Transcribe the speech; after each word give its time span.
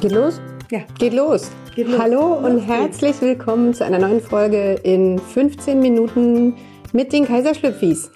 Geht 0.00 0.12
los? 0.12 0.40
Ja. 0.70 0.78
Geht 0.98 1.12
los. 1.12 1.50
Geht 1.74 1.88
los. 1.88 2.00
Hallo 2.00 2.32
und 2.32 2.60
herzlich 2.60 3.20
willkommen 3.20 3.74
zu 3.74 3.84
einer 3.84 3.98
neuen 3.98 4.22
Folge 4.22 4.80
in 4.82 5.18
15 5.18 5.78
Minuten 5.78 6.54
mit 6.94 7.12
den 7.12 7.26
Kaiserschlüpfis. 7.26 8.10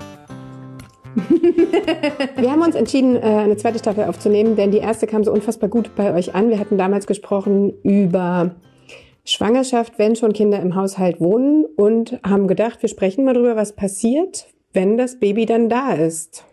Wir 2.36 2.50
haben 2.50 2.62
uns 2.62 2.74
entschieden, 2.74 3.16
äh, 3.16 3.20
eine 3.20 3.56
zweite 3.56 3.78
Staffel 3.78 4.04
aufzunehmen, 4.04 4.56
denn 4.56 4.70
die 4.70 4.78
erste 4.78 5.06
kam 5.06 5.24
so 5.24 5.32
unfassbar 5.32 5.68
gut 5.68 5.94
bei 5.94 6.14
euch 6.14 6.34
an. 6.34 6.50
Wir 6.50 6.58
hatten 6.58 6.78
damals 6.78 7.06
gesprochen 7.06 7.72
über 7.82 8.54
Schwangerschaft, 9.24 9.98
wenn 9.98 10.16
schon 10.16 10.32
Kinder 10.32 10.60
im 10.60 10.74
Haushalt 10.74 11.20
wohnen 11.20 11.64
und 11.76 12.18
haben 12.22 12.46
gedacht, 12.46 12.82
wir 12.82 12.88
sprechen 12.88 13.24
mal 13.24 13.34
darüber, 13.34 13.56
was 13.56 13.72
passiert, 13.72 14.46
wenn 14.72 14.98
das 14.98 15.18
Baby 15.18 15.46
dann 15.46 15.68
da 15.68 15.94
ist. 15.94 16.44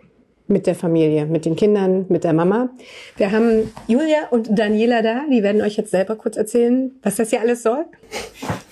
Mit 0.47 0.67
der 0.67 0.75
Familie, 0.75 1.25
mit 1.27 1.45
den 1.45 1.55
Kindern, 1.55 2.05
mit 2.09 2.25
der 2.25 2.33
Mama. 2.33 2.71
Wir 3.15 3.31
haben 3.31 3.71
Julia 3.87 4.27
und 4.31 4.49
Daniela 4.57 5.01
da. 5.01 5.21
Die 5.31 5.43
werden 5.43 5.61
euch 5.61 5.77
jetzt 5.77 5.91
selber 5.91 6.17
kurz 6.17 6.35
erzählen, 6.35 6.91
was 7.03 7.15
das 7.15 7.29
hier 7.29 7.39
alles 7.39 7.63
soll. 7.63 7.85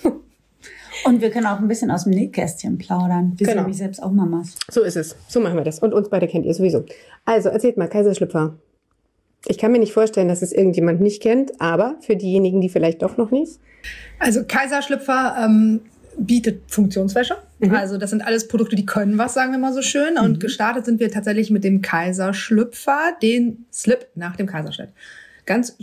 Und 1.04 1.20
wir 1.20 1.30
können 1.30 1.46
auch 1.46 1.58
ein 1.58 1.68
bisschen 1.68 1.90
aus 1.90 2.04
dem 2.04 2.12
Nähkästchen 2.12 2.78
plaudern. 2.78 3.32
Wir 3.36 3.46
Genau. 3.46 3.50
sind 3.50 3.56
nämlich 3.62 3.76
selbst 3.78 4.02
auch 4.02 4.10
Mamas. 4.12 4.56
So 4.70 4.82
ist 4.82 4.96
es. 4.96 5.16
So 5.28 5.40
machen 5.40 5.56
wir 5.56 5.64
das. 5.64 5.78
Und 5.78 5.94
uns 5.94 6.08
beide 6.08 6.26
kennt 6.28 6.44
ihr 6.46 6.54
sowieso. 6.54 6.84
Also, 7.24 7.48
erzählt 7.48 7.76
mal, 7.76 7.88
Kaiserschlüpfer. 7.88 8.54
Ich 9.46 9.56
kann 9.58 9.72
mir 9.72 9.78
nicht 9.78 9.92
vorstellen, 9.92 10.28
dass 10.28 10.42
es 10.42 10.52
irgendjemand 10.52 11.00
nicht 11.00 11.22
kennt, 11.22 11.60
aber 11.60 11.96
für 12.00 12.16
diejenigen, 12.16 12.60
die 12.60 12.68
vielleicht 12.68 13.02
doch 13.02 13.16
noch 13.16 13.30
nicht. 13.30 13.58
Also 14.18 14.44
Kaiserschlüpfer 14.46 15.36
ähm, 15.42 15.80
bietet 16.18 16.62
Funktionswäsche. 16.70 17.36
Mhm. 17.58 17.74
Also 17.74 17.96
das 17.96 18.10
sind 18.10 18.20
alles 18.22 18.48
Produkte, 18.48 18.76
die 18.76 18.84
können 18.84 19.16
was, 19.16 19.32
sagen 19.32 19.52
wir 19.52 19.58
mal 19.58 19.72
so 19.72 19.80
schön. 19.80 20.18
Und 20.18 20.40
gestartet 20.40 20.84
sind 20.84 21.00
wir 21.00 21.10
tatsächlich 21.10 21.50
mit 21.50 21.64
dem 21.64 21.80
Kaiserschlüpfer, 21.80 23.16
den 23.22 23.64
Slip 23.72 24.08
nach 24.14 24.36
dem 24.36 24.46
Kaiserschnitt. 24.46 24.90
Ganz 25.46 25.76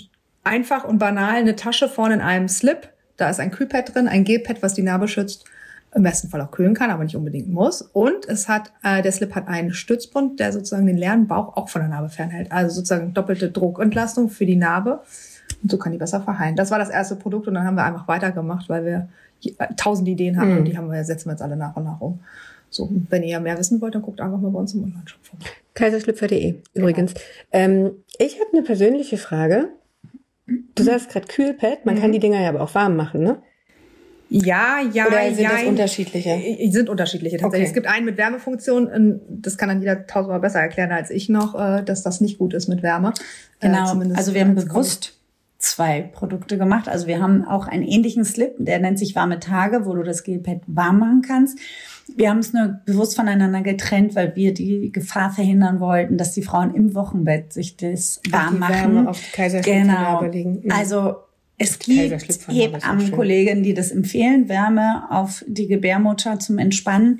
einfach 0.43 0.83
und 0.83 0.99
banal, 0.99 1.35
eine 1.35 1.55
Tasche 1.55 1.89
vorne 1.89 2.15
in 2.15 2.21
einem 2.21 2.47
Slip. 2.47 2.89
Da 3.17 3.29
ist 3.29 3.39
ein 3.39 3.51
Kühlpad 3.51 3.93
drin, 3.93 4.07
ein 4.07 4.23
Gelpad, 4.23 4.61
was 4.63 4.73
die 4.73 4.83
Narbe 4.83 5.07
schützt. 5.07 5.45
Im 5.95 6.03
besten 6.03 6.27
Fall 6.27 6.41
auch 6.41 6.51
kühlen 6.51 6.73
kann, 6.73 6.91
aber 6.91 7.03
nicht 7.05 7.15
unbedingt 7.15 7.49
muss. 7.49 7.81
Und 7.81 8.27
es 8.27 8.49
hat, 8.49 8.73
äh, 8.83 9.01
der 9.01 9.11
Slip 9.13 9.33
hat 9.35 9.47
einen 9.47 9.73
Stützbund, 9.73 10.39
der 10.39 10.51
sozusagen 10.51 10.85
den 10.85 10.97
leeren 10.97 11.27
Bauch 11.27 11.55
auch 11.55 11.69
von 11.69 11.81
der 11.81 11.89
Narbe 11.89 12.09
fernhält. 12.09 12.51
Also 12.51 12.75
sozusagen 12.75 13.13
doppelte 13.13 13.49
Druckentlastung 13.49 14.29
für 14.29 14.45
die 14.45 14.57
Narbe. 14.57 15.01
Und 15.63 15.71
so 15.71 15.77
kann 15.77 15.93
die 15.93 15.97
besser 15.97 16.21
verheilen. 16.21 16.57
Das 16.57 16.71
war 16.71 16.77
das 16.77 16.89
erste 16.89 17.15
Produkt 17.15 17.47
und 17.47 17.53
dann 17.53 17.63
haben 17.65 17.75
wir 17.75 17.85
einfach 17.85 18.07
weitergemacht, 18.07 18.67
weil 18.67 18.85
wir 18.85 19.09
äh, 19.45 19.73
tausend 19.77 20.07
Ideen 20.09 20.37
hatten 20.37 20.51
Mhm. 20.51 20.57
und 20.59 20.65
die 20.65 20.77
haben 20.77 20.91
wir, 20.91 21.03
setzen 21.05 21.27
wir 21.29 21.31
jetzt 21.31 21.41
alle 21.41 21.55
nach 21.55 21.75
und 21.77 21.85
nach 21.85 22.01
um. 22.01 22.19
So, 22.69 22.89
wenn 23.09 23.23
ihr 23.23 23.39
mehr 23.39 23.57
wissen 23.57 23.79
wollt, 23.79 23.95
dann 23.95 24.01
guckt 24.01 24.19
einfach 24.19 24.39
mal 24.39 24.51
bei 24.51 24.59
uns 24.59 24.73
im 24.73 24.83
Online-Shop 24.83 25.21
vorbei. 25.23 25.45
Kaiserschlüpfer.de 25.73 26.55
übrigens. 26.73 27.13
Ähm, 27.53 27.91
ich 28.19 28.39
habe 28.41 28.49
eine 28.51 28.61
persönliche 28.63 29.17
Frage. 29.17 29.69
Du 30.75 30.83
sagst 30.83 31.09
gerade 31.09 31.27
Kühlpad. 31.27 31.85
Man 31.85 31.99
kann 31.99 32.11
die 32.11 32.19
Dinger 32.19 32.41
ja 32.41 32.49
aber 32.49 32.61
auch 32.61 32.73
warm 32.73 32.95
machen, 32.95 33.21
ne? 33.21 33.41
Ja, 34.29 34.79
ja, 34.91 35.07
Oder 35.07 35.33
sind 35.33 35.39
ja. 35.39 35.51
das 35.51 35.63
unterschiedliche? 35.63 36.29
Äh, 36.31 36.69
Sind 36.69 36.89
unterschiedliche 36.89 37.37
tatsächlich. 37.37 37.69
Okay. 37.69 37.69
Es 37.69 37.73
gibt 37.73 37.87
einen 37.87 38.05
mit 38.05 38.17
Wärmefunktion, 38.17 38.87
und 38.87 39.21
das 39.29 39.57
kann 39.57 39.69
dann 39.69 39.79
jeder 39.79 40.05
tausendmal 40.05 40.41
besser 40.41 40.59
erklären 40.59 40.91
als 40.91 41.11
ich 41.11 41.29
noch, 41.29 41.55
äh, 41.55 41.81
dass 41.83 42.03
das 42.03 42.19
nicht 42.19 42.37
gut 42.37 42.53
ist 42.53 42.67
mit 42.67 42.83
Wärme. 42.83 43.13
Äh, 43.59 43.67
Genau. 43.67 43.89
zumindest 43.89 44.17
also 44.17 44.33
wir 44.33 44.41
haben 44.41 44.55
bewusst 44.55 45.17
zwei 45.59 46.01
Produkte 46.01 46.57
gemacht. 46.57 46.89
Also 46.89 47.07
wir 47.07 47.21
haben 47.21 47.45
auch 47.45 47.67
einen 47.67 47.83
ähnlichen 47.83 48.25
Slip, 48.25 48.55
der 48.57 48.79
nennt 48.79 48.99
sich 48.99 49.15
warme 49.15 49.39
Tage, 49.39 49.85
wo 49.85 49.93
du 49.93 50.03
das 50.03 50.23
Gelpad 50.23 50.61
warm 50.67 50.99
machen 50.99 51.21
kannst. 51.25 51.57
Wir 52.15 52.29
haben 52.29 52.39
es 52.39 52.53
nur 52.53 52.79
bewusst 52.85 53.15
voneinander 53.15 53.61
getrennt, 53.61 54.15
weil 54.15 54.35
wir 54.35 54.53
die 54.53 54.91
Gefahr 54.91 55.31
verhindern 55.31 55.79
wollten, 55.79 56.17
dass 56.17 56.31
die 56.33 56.41
Frauen 56.41 56.73
im 56.73 56.95
Wochenbett 56.95 57.53
sich 57.53 57.75
das 57.77 58.21
warm 58.29 58.59
machen. 58.59 59.07
Auf 59.07 59.19
die 59.19 59.31
Kaiserschlüpfernarbe 59.35 60.29
genau. 60.29 60.33
legen. 60.33 60.61
Mhm. 60.63 60.71
Also 60.71 61.15
es 61.57 61.79
gibt. 61.79 62.23
Hebammenkolleginnen, 62.47 63.63
die 63.63 63.73
das 63.73 63.91
empfehlen, 63.91 64.47
Wärme 64.47 65.03
auf 65.09 65.43
die 65.47 65.67
Gebärmutter 65.67 66.39
zum 66.39 66.57
Entspannen. 66.59 67.19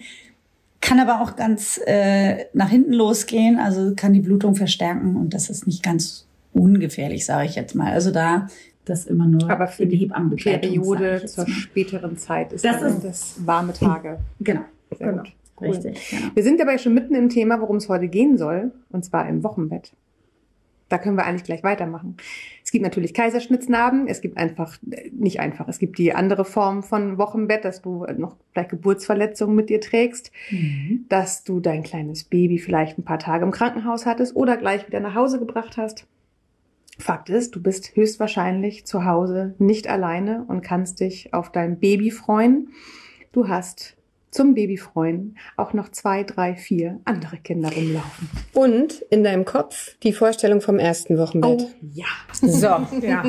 Kann 0.80 1.00
aber 1.00 1.22
auch 1.22 1.36
ganz 1.36 1.82
äh, 1.86 2.46
nach 2.54 2.70
hinten 2.70 2.94
losgehen, 2.94 3.60
also 3.60 3.94
kann 3.96 4.14
die 4.14 4.20
Blutung 4.20 4.56
verstärken 4.56 5.16
und 5.16 5.34
das 5.34 5.50
ist 5.50 5.66
nicht 5.66 5.82
ganz 5.82 6.28
ungefährlich, 6.54 7.26
sage 7.26 7.48
ich 7.50 7.56
jetzt 7.56 7.74
mal. 7.76 7.92
Also 7.92 8.12
da 8.12 8.48
das 8.86 9.06
immer 9.06 9.26
nur 9.26 9.50
Aber 9.50 9.68
für 9.68 9.86
die 9.86 9.98
Hebammenbegleitung, 9.98 10.62
Periode 10.62 11.26
zur 11.26 11.48
späteren 11.50 12.18
Zeit 12.18 12.54
ist 12.54 12.64
das, 12.64 12.82
ist- 12.82 13.04
das 13.04 13.36
warme 13.46 13.74
Tage. 13.74 14.20
Genau, 14.40 14.62
Sehr 14.96 15.12
Genau. 15.12 15.24
gut. 15.24 15.34
richtig. 15.62 16.10
Genau. 16.10 16.32
Wir 16.34 16.44
sind 16.44 16.60
dabei 16.60 16.78
schon 16.78 16.94
mitten 16.94 17.16
im 17.16 17.30
Thema, 17.30 17.60
worum 17.62 17.78
es 17.78 17.90
heute 17.90 18.08
gehen 18.08 18.38
soll, 18.38 18.72
und 18.90 19.04
zwar 19.06 19.28
im 19.28 19.44
Wochenbett. 19.44 19.94
Da 20.90 20.98
können 20.98 21.18
wir 21.18 21.26
eigentlich 21.26 21.44
gleich 21.44 21.64
weitermachen. 21.64 22.16
Es 22.64 22.72
gibt 22.72 22.82
natürlich 22.84 23.14
Kaiserschnitznarben. 23.14 24.08
Es 24.08 24.22
gibt 24.22 24.38
einfach, 24.38 24.78
äh, 24.90 25.10
nicht 25.12 25.42
einfach, 25.42 25.68
es 25.68 25.80
gibt 25.80 25.98
die 25.98 26.14
andere 26.14 26.46
Form 26.46 26.82
von 26.82 27.18
Wochenbett, 27.18 27.66
dass 27.66 27.82
du 27.82 28.06
noch 28.18 28.38
vielleicht 28.54 28.70
Geburtsverletzungen 28.70 29.54
mit 29.54 29.70
dir 29.70 29.82
trägst, 29.82 30.32
dass 31.10 31.44
du 31.44 31.60
dein 31.60 31.84
kleines 31.84 32.24
Baby 32.24 32.58
vielleicht 32.58 32.98
ein 32.98 33.04
paar 33.04 33.20
Tage 33.20 33.44
im 33.44 33.52
Krankenhaus 33.52 34.06
hattest 34.06 34.34
oder 34.38 34.56
gleich 34.56 34.88
wieder 34.88 35.02
nach 35.02 35.14
Hause 35.16 35.40
gebracht 35.40 35.76
hast. 35.76 36.08
Fakt 37.00 37.30
ist, 37.30 37.54
du 37.54 37.62
bist 37.62 37.94
höchstwahrscheinlich 37.98 38.86
zu 38.86 39.04
Hause 39.04 39.56
nicht 39.60 39.90
alleine 39.90 40.46
und 40.48 40.62
kannst 40.62 41.02
dich 41.02 41.34
auf 41.34 41.52
dein 41.52 41.80
Baby 41.80 42.12
freuen. 42.12 42.70
Du 43.34 43.50
hast 43.50 43.97
zum 44.38 44.54
Babyfreuen 44.54 45.36
auch 45.58 45.74
noch 45.74 45.90
zwei, 45.90 46.24
drei, 46.24 46.56
vier 46.56 47.00
andere 47.06 47.38
Kinder 47.38 47.70
rumlaufen. 47.74 48.30
Und 48.54 49.02
in 49.10 49.24
deinem 49.24 49.46
Kopf 49.46 49.98
die 50.04 50.14
Vorstellung 50.14 50.62
vom 50.62 50.78
ersten 50.80 51.18
Wochenbett. 51.18 51.68
ja. 51.94 52.06
So. 52.34 52.68
Ja, 53.02 53.24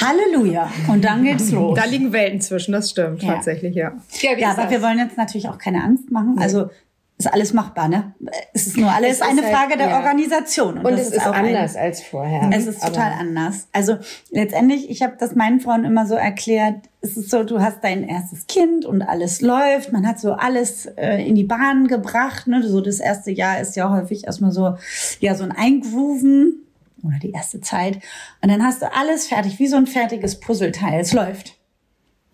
Halleluja. 0.00 0.70
Und 0.88 1.04
dann 1.04 1.22
geht's 1.24 1.50
los. 1.52 1.78
da 1.78 1.84
liegen 1.86 2.12
Welten 2.12 2.40
zwischen, 2.40 2.72
das 2.72 2.90
stimmt 2.90 3.22
Ja. 3.22 3.34
tatsächlich, 3.34 3.74
ja. 3.74 3.92
Ja, 4.20 4.32
ja, 4.36 4.50
ist 4.50 4.58
aber 4.58 4.62
das? 4.64 4.70
wir 4.72 4.82
wollen 4.82 4.98
jetzt 4.98 5.16
natürlich 5.16 5.48
auch 5.48 5.58
keine 5.58 5.82
Angst 5.82 6.10
machen. 6.10 6.36
Also 6.38 6.70
ist 7.18 7.32
alles 7.32 7.52
machbar, 7.52 7.88
ne? 7.88 8.14
Es 8.52 8.66
ist 8.66 8.76
nur 8.76 8.90
alles 8.90 9.12
Es 9.12 9.16
ist 9.18 9.22
eine 9.22 9.42
halt- 9.42 9.54
Frage 9.54 9.76
der 9.76 9.90
ja. 9.90 9.98
Organisation. 9.98 10.78
Und 10.78 10.90
das 10.92 11.02
es 11.08 11.12
ist 11.12 11.26
auch 11.26 11.32
ein- 11.32 11.46
anders 11.46 11.76
als 11.76 12.02
vorher. 12.02 12.50
Es 12.52 12.66
ist 12.66 12.82
total 12.82 13.12
anders. 13.12 13.68
Also 13.72 13.96
letztendlich, 14.30 14.90
ich 14.90 15.02
habe 15.02 15.14
das 15.20 15.34
meinen 15.36 15.60
Frauen 15.60 15.84
immer 15.84 16.06
so 16.06 16.14
erklärt, 16.14 16.88
es 17.02 17.16
ist 17.16 17.30
so, 17.30 17.42
du 17.42 17.60
hast 17.60 17.82
dein 17.82 18.04
erstes 18.04 18.46
Kind 18.46 18.84
und 18.84 19.02
alles 19.02 19.40
läuft, 19.40 19.92
man 19.92 20.06
hat 20.06 20.20
so 20.20 20.32
alles 20.32 20.86
äh, 20.86 21.26
in 21.26 21.34
die 21.34 21.44
Bahn 21.44 21.88
gebracht. 21.88 22.46
Ne? 22.46 22.62
So 22.62 22.80
das 22.80 23.00
erste 23.00 23.32
Jahr 23.32 23.60
ist 23.60 23.74
ja 23.74 23.90
häufig 23.90 24.24
erstmal 24.24 24.52
so, 24.52 24.76
ja, 25.18 25.34
so 25.34 25.42
ein 25.42 25.50
Eingrooven 25.50 26.62
oder 27.02 27.18
die 27.20 27.32
erste 27.32 27.60
Zeit. 27.60 27.96
Und 28.40 28.50
dann 28.50 28.62
hast 28.62 28.82
du 28.82 28.92
alles 28.94 29.26
fertig, 29.26 29.58
wie 29.58 29.66
so 29.66 29.76
ein 29.76 29.88
fertiges 29.88 30.38
Puzzleteil. 30.38 31.00
Es 31.00 31.12
läuft. 31.12 31.56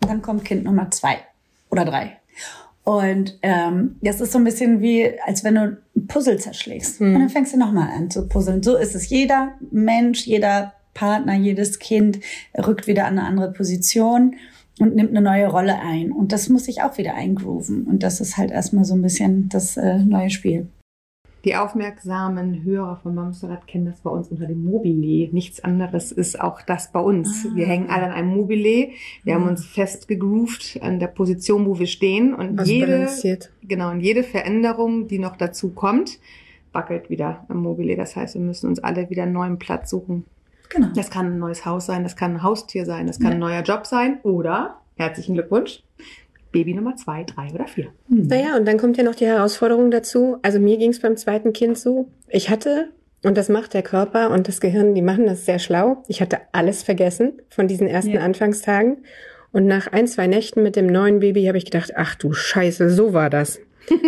Und 0.03 0.11
dann 0.11 0.21
kommt 0.21 0.45
Kind 0.45 0.63
Nummer 0.63 0.91
zwei 0.91 1.17
oder 1.71 1.83
drei. 1.83 2.17
Und 2.83 3.39
ähm, 3.41 3.97
das 4.01 4.21
ist 4.21 4.31
so 4.31 4.37
ein 4.37 4.43
bisschen 4.43 4.81
wie, 4.81 5.11
als 5.25 5.43
wenn 5.43 5.55
du 5.55 5.77
ein 5.95 6.07
Puzzle 6.07 6.39
zerschlägst. 6.39 7.01
Und 7.01 7.13
dann 7.15 7.29
fängst 7.29 7.53
du 7.53 7.57
nochmal 7.57 7.89
an 7.95 8.11
zu 8.11 8.27
puzzeln. 8.27 8.61
So 8.61 8.77
ist 8.77 8.93
es. 8.93 9.09
Jeder 9.09 9.53
Mensch, 9.71 10.25
jeder 10.27 10.73
Partner, 10.93 11.33
jedes 11.33 11.79
Kind 11.79 12.19
rückt 12.55 12.85
wieder 12.85 13.05
an 13.05 13.17
eine 13.17 13.27
andere 13.27 13.51
Position 13.51 14.35
und 14.79 14.95
nimmt 14.95 15.09
eine 15.09 15.21
neue 15.21 15.47
Rolle 15.47 15.79
ein. 15.79 16.11
Und 16.11 16.31
das 16.31 16.49
muss 16.49 16.65
sich 16.65 16.81
auch 16.81 16.97
wieder 16.97 17.15
eingrooven. 17.15 17.83
Und 17.83 18.03
das 18.03 18.21
ist 18.21 18.37
halt 18.37 18.51
erstmal 18.51 18.85
so 18.85 18.95
ein 18.95 19.01
bisschen 19.01 19.49
das 19.49 19.77
äh, 19.77 19.99
neue 19.99 20.29
Spiel. 20.29 20.67
Die 21.45 21.55
aufmerksamen 21.55 22.63
Hörer 22.63 22.97
von 22.97 23.15
Mamsterrad 23.15 23.65
kennen 23.65 23.85
das 23.85 24.01
bei 24.01 24.09
uns 24.09 24.27
unter 24.27 24.45
dem 24.45 24.65
Mobile. 24.65 25.29
Nichts 25.31 25.63
anderes 25.63 26.11
ist 26.11 26.39
auch 26.39 26.61
das 26.61 26.91
bei 26.91 26.99
uns. 26.99 27.45
Ah. 27.45 27.55
Wir 27.55 27.65
hängen 27.65 27.89
alle 27.89 28.07
an 28.07 28.11
einem 28.11 28.35
Mobile. 28.35 28.89
Wir 29.23 29.35
haben 29.35 29.47
uns 29.47 29.65
fest 29.65 30.09
gegroovt 30.09 30.79
an 30.81 30.99
der 30.99 31.07
Position, 31.07 31.65
wo 31.65 31.79
wir 31.79 31.87
stehen. 31.87 32.33
Und 32.33 32.61
jede, 32.65 32.87
Ausbalanciert. 32.87 33.51
genau, 33.63 33.91
und 33.91 34.01
jede 34.01 34.23
Veränderung, 34.23 35.07
die 35.07 35.19
noch 35.19 35.37
dazu 35.37 35.69
kommt, 35.69 36.19
wackelt 36.73 37.09
wieder 37.09 37.45
am 37.47 37.63
Mobile. 37.63 37.95
Das 37.95 38.17
heißt, 38.17 38.35
wir 38.35 38.41
müssen 38.41 38.67
uns 38.67 38.79
alle 38.79 39.09
wieder 39.09 39.23
einen 39.23 39.33
neuen 39.33 39.59
Platz 39.59 39.89
suchen. 39.89 40.25
Genau. 40.69 40.87
Das 40.95 41.09
kann 41.09 41.25
ein 41.27 41.39
neues 41.39 41.65
Haus 41.65 41.85
sein, 41.87 42.03
das 42.03 42.15
kann 42.15 42.35
ein 42.35 42.43
Haustier 42.43 42.85
sein, 42.85 43.07
das 43.07 43.17
kann 43.19 43.29
Ja. 43.29 43.33
ein 43.33 43.39
neuer 43.39 43.61
Job 43.63 43.85
sein 43.87 44.19
oder, 44.23 44.77
herzlichen 44.97 45.33
Glückwunsch, 45.33 45.83
Baby 46.51 46.73
Nummer 46.73 46.95
zwei, 46.95 47.23
drei 47.23 47.51
oder 47.53 47.67
vier. 47.67 47.87
Naja, 48.07 48.55
und 48.57 48.67
dann 48.67 48.77
kommt 48.77 48.97
ja 48.97 49.03
noch 49.03 49.15
die 49.15 49.25
Herausforderung 49.27 49.91
dazu. 49.91 50.37
Also 50.41 50.59
mir 50.59 50.77
ging 50.77 50.91
es 50.91 50.99
beim 50.99 51.15
zweiten 51.17 51.53
Kind 51.53 51.77
so. 51.77 52.09
Ich 52.27 52.49
hatte, 52.49 52.89
und 53.23 53.37
das 53.37 53.49
macht 53.49 53.73
der 53.75 53.83
Körper 53.83 54.31
und 54.31 54.47
das 54.47 54.59
Gehirn, 54.59 54.95
die 54.95 55.01
machen 55.03 55.25
das 55.27 55.45
sehr 55.45 55.59
schlau. 55.59 56.03
Ich 56.07 56.21
hatte 56.21 56.39
alles 56.51 56.81
vergessen 56.83 57.33
von 57.49 57.67
diesen 57.67 57.87
ersten 57.87 58.11
Ja. 58.13 58.21
Anfangstagen. 58.21 58.97
Und 59.51 59.65
nach 59.65 59.87
ein, 59.91 60.07
zwei 60.07 60.27
Nächten 60.27 60.61
mit 60.63 60.75
dem 60.75 60.85
neuen 60.87 61.19
Baby 61.19 61.45
habe 61.45 61.57
ich 61.57 61.65
gedacht, 61.65 61.93
ach 61.95 62.13
du 62.15 62.33
Scheiße, 62.33 62.89
so 62.91 63.13
war 63.13 63.29
das. 63.31 63.59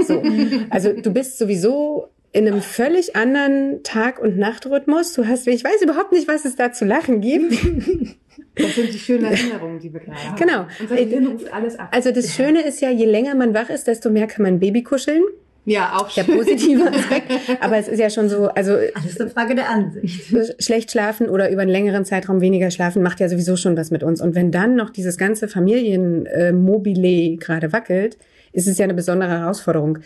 So. 0.06 0.22
Also 0.70 0.94
du 0.94 1.12
bist 1.12 1.38
sowieso 1.40 2.08
in 2.34 2.48
einem 2.48 2.62
völlig 2.62 3.16
anderen 3.16 3.84
Tag- 3.84 4.20
und 4.20 4.38
Nachtrhythmus. 4.38 5.14
Du 5.14 5.28
hast, 5.28 5.48
ich 5.48 5.64
weiß 5.64 5.82
überhaupt 5.82 6.12
nicht, 6.14 6.28
was 6.28 6.46
es 6.46 6.56
da 6.56 6.72
zu 6.72 6.86
lachen 6.86 7.22
gibt. 7.22 7.54
Das 8.56 8.76
sind 8.76 8.94
die 8.94 8.98
schönen 8.98 9.26
Erinnerungen, 9.26 9.80
die 9.80 9.92
wir 9.94 10.00
gerade 10.02 10.18
haben. 10.18 10.36
Genau. 10.38 10.66
Unser 10.80 10.96
Gehirn 10.96 11.28
ruft 11.28 11.54
alles 11.54 11.78
ab. 11.80 11.90
Also 11.92 12.12
das 12.12 12.34
Schöne 12.34 12.62
ist 12.66 12.82
ja, 12.82 12.90
je 12.90 13.06
länger 13.06 13.34
man 13.36 13.54
wach 13.54 13.70
ist, 13.70 13.88
desto 13.88 14.10
mehr 14.10 14.28
kann 14.28 14.44
man 14.44 14.60
Baby 14.60 14.84
kuscheln. 14.84 15.24
Ja, 15.66 15.96
auch 15.98 16.12
Der 16.14 16.24
schön. 16.24 16.38
positive 16.38 16.84
Aspekt. 16.94 17.32
Aber 17.62 17.78
es 17.78 17.88
ist 17.88 18.00
ja 18.00 18.10
schon 18.10 18.30
so, 18.30 18.48
also 18.48 18.74
Alles 18.74 19.20
eine 19.22 19.30
Frage 19.30 19.56
der 19.56 19.70
Ansicht. 19.70 20.34
schlecht 20.60 20.92
schlafen 20.92 21.30
oder 21.30 21.50
über 21.52 21.62
einen 21.62 21.72
längeren 21.72 22.04
Zeitraum 22.04 22.42
weniger 22.42 22.72
schlafen 22.72 23.02
macht 23.04 23.20
ja 23.20 23.30
sowieso 23.30 23.56
schon 23.58 23.78
was 23.78 23.92
mit 23.92 24.02
uns. 24.04 24.22
Und 24.22 24.34
wenn 24.36 24.52
dann 24.52 24.76
noch 24.76 24.90
dieses 24.90 25.18
ganze 25.18 25.48
Familienmobile 25.48 27.38
gerade 27.38 27.72
wackelt, 27.74 28.18
ist 28.54 28.68
es 28.68 28.78
ja 28.78 28.86
eine 28.86 28.94
besondere 28.94 29.30
Herausforderung. 29.30 30.00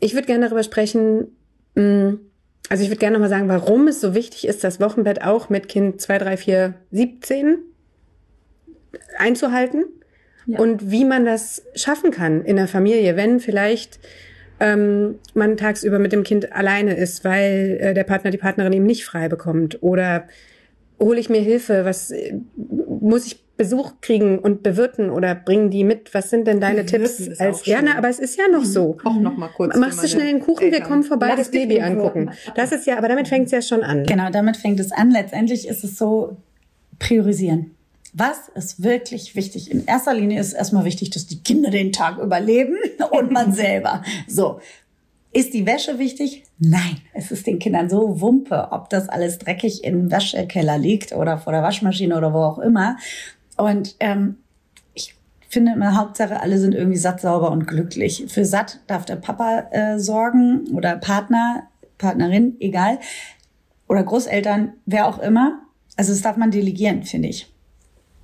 Ich 0.00 0.14
würde 0.14 0.26
gerne 0.26 0.46
darüber 0.46 0.62
sprechen, 0.62 1.28
also 1.74 2.82
ich 2.82 2.90
würde 2.90 2.98
gerne 2.98 3.14
nochmal 3.14 3.28
sagen, 3.28 3.48
warum 3.48 3.88
es 3.88 4.00
so 4.00 4.14
wichtig 4.14 4.46
ist, 4.46 4.64
das 4.64 4.80
Wochenbett 4.80 5.22
auch 5.22 5.48
mit 5.48 5.68
Kind 5.68 6.00
2, 6.00 6.18
3, 6.18 6.36
4, 6.36 6.74
17 6.90 7.58
einzuhalten. 9.18 9.84
Ja. 10.46 10.58
und 10.60 10.90
wie 10.90 11.04
man 11.04 11.26
das 11.26 11.62
schaffen 11.74 12.10
kann 12.10 12.42
in 12.42 12.56
der 12.56 12.68
Familie, 12.68 13.16
wenn 13.16 13.38
vielleicht 13.38 14.00
ähm, 14.60 15.18
man 15.34 15.56
tagsüber 15.56 15.98
mit 15.98 16.12
dem 16.12 16.24
Kind 16.24 16.52
alleine 16.52 16.96
ist, 16.96 17.24
weil 17.24 17.78
äh, 17.80 17.94
der 17.94 18.04
Partner, 18.04 18.30
die 18.30 18.38
Partnerin 18.38 18.72
eben 18.72 18.86
nicht 18.86 19.04
frei 19.04 19.28
bekommt. 19.28 19.82
Oder 19.82 20.26
hole 20.98 21.20
ich 21.20 21.28
mir 21.28 21.40
Hilfe, 21.40 21.84
was 21.84 22.10
äh, 22.10 22.34
muss 22.56 23.26
ich 23.26 23.44
Besuch 23.58 23.94
kriegen 24.00 24.38
und 24.38 24.62
bewirten 24.62 25.10
oder 25.10 25.34
bringen 25.34 25.70
die 25.70 25.84
mit? 25.84 26.14
Was 26.14 26.30
sind 26.30 26.46
denn 26.46 26.60
deine 26.60 26.84
Bewirten 26.84 27.26
Tipps 27.26 27.40
als 27.40 27.62
auch 27.62 27.66
ja, 27.66 27.82
na, 27.82 27.98
aber 27.98 28.08
es 28.08 28.18
ist 28.18 28.38
ja 28.38 28.48
noch 28.50 28.64
so. 28.64 28.94
Koch 28.94 29.16
noch 29.16 29.36
mal 29.36 29.48
kurz. 29.48 29.76
Machst 29.76 30.02
du 30.02 30.08
schnell 30.08 30.28
einen 30.28 30.40
Kuchen, 30.40 30.66
wir 30.66 30.72
Eltern. 30.72 30.88
kommen 30.88 31.02
vorbei, 31.02 31.34
das 31.36 31.50
dich 31.50 31.62
Baby 31.62 31.82
angucken. 31.82 32.30
Das 32.54 32.72
ist 32.72 32.86
ja, 32.86 32.96
aber 32.96 33.08
damit 33.08 33.28
fängt 33.28 33.46
es 33.46 33.52
ja 33.52 33.60
schon 33.60 33.82
an. 33.82 34.04
Genau, 34.04 34.30
damit 34.30 34.56
fängt 34.56 34.80
es 34.80 34.92
an. 34.92 35.10
Letztendlich 35.10 35.68
ist 35.68 35.84
es 35.84 35.98
so, 35.98 36.38
priorisieren. 36.98 37.74
Was 38.14 38.48
ist 38.54 38.82
wirklich 38.82 39.36
wichtig? 39.36 39.70
In 39.70 39.86
erster 39.86 40.14
Linie 40.14 40.40
ist 40.40 40.52
erstmal 40.52 40.84
wichtig, 40.84 41.10
dass 41.10 41.26
die 41.26 41.42
Kinder 41.42 41.70
den 41.70 41.92
Tag 41.92 42.18
überleben 42.18 42.76
und 43.10 43.30
man 43.30 43.52
selber. 43.52 44.02
So. 44.26 44.60
Ist 45.30 45.52
die 45.52 45.66
Wäsche 45.66 45.98
wichtig? 45.98 46.44
Nein, 46.58 47.02
es 47.12 47.30
ist 47.30 47.46
den 47.46 47.58
Kindern 47.58 47.90
so 47.90 48.20
Wumpe, 48.20 48.68
ob 48.70 48.88
das 48.88 49.10
alles 49.10 49.38
dreckig 49.38 49.84
im 49.84 50.10
Wäschekeller 50.10 50.78
liegt 50.78 51.12
oder 51.12 51.36
vor 51.36 51.52
der 51.52 51.62
Waschmaschine 51.62 52.16
oder 52.16 52.32
wo 52.32 52.38
auch 52.38 52.58
immer. 52.58 52.96
Und 53.58 53.96
ähm, 54.00 54.36
ich 54.94 55.14
finde 55.48 55.72
immer 55.72 55.96
Hauptsache, 55.96 56.40
alle 56.40 56.58
sind 56.58 56.74
irgendwie 56.74 56.96
satt, 56.96 57.20
sauber 57.20 57.50
und 57.50 57.66
glücklich. 57.66 58.24
Für 58.28 58.44
satt 58.44 58.80
darf 58.86 59.04
der 59.04 59.16
Papa 59.16 59.66
äh, 59.72 59.98
sorgen 59.98 60.68
oder 60.72 60.96
Partner, 60.96 61.64
Partnerin, 61.98 62.56
egal. 62.60 62.98
Oder 63.88 64.04
Großeltern, 64.04 64.74
wer 64.86 65.06
auch 65.06 65.18
immer. 65.18 65.60
Also 65.96 66.12
das 66.12 66.22
darf 66.22 66.36
man 66.36 66.50
delegieren, 66.50 67.02
finde 67.02 67.28
ich. 67.28 67.52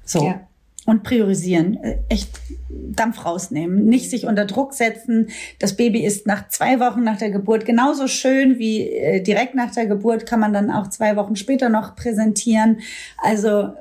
So. 0.05 0.25
Ja. 0.25 0.47
Und 0.87 1.03
priorisieren. 1.03 1.83
Äh, 1.83 1.97
Echt 2.09 2.31
Dampf 2.69 3.25
rausnehmen. 3.25 3.87
Nicht 3.87 4.11
sich 4.11 4.27
unter 4.27 4.45
Druck 4.45 4.73
setzen. 4.75 5.31
Das 5.59 5.77
Baby 5.77 6.05
ist 6.05 6.27
nach 6.27 6.49
zwei 6.49 6.79
Wochen 6.79 7.03
nach 7.03 7.19
der 7.19 7.31
Geburt 7.31 7.65
genauso 7.65 8.07
schön 8.07 8.59
wie 8.59 8.89
äh, 8.89 9.21
direkt 9.21 9.57
nach 9.57 9.73
der 9.73 9.87
Geburt 9.87 10.27
kann 10.27 10.39
man 10.39 10.53
dann 10.53 10.71
auch 10.71 10.89
zwei 10.89 11.17
Wochen 11.17 11.35
später 11.35 11.71
noch 11.71 11.97
präsentieren. 11.97 12.81
Also 13.17 13.73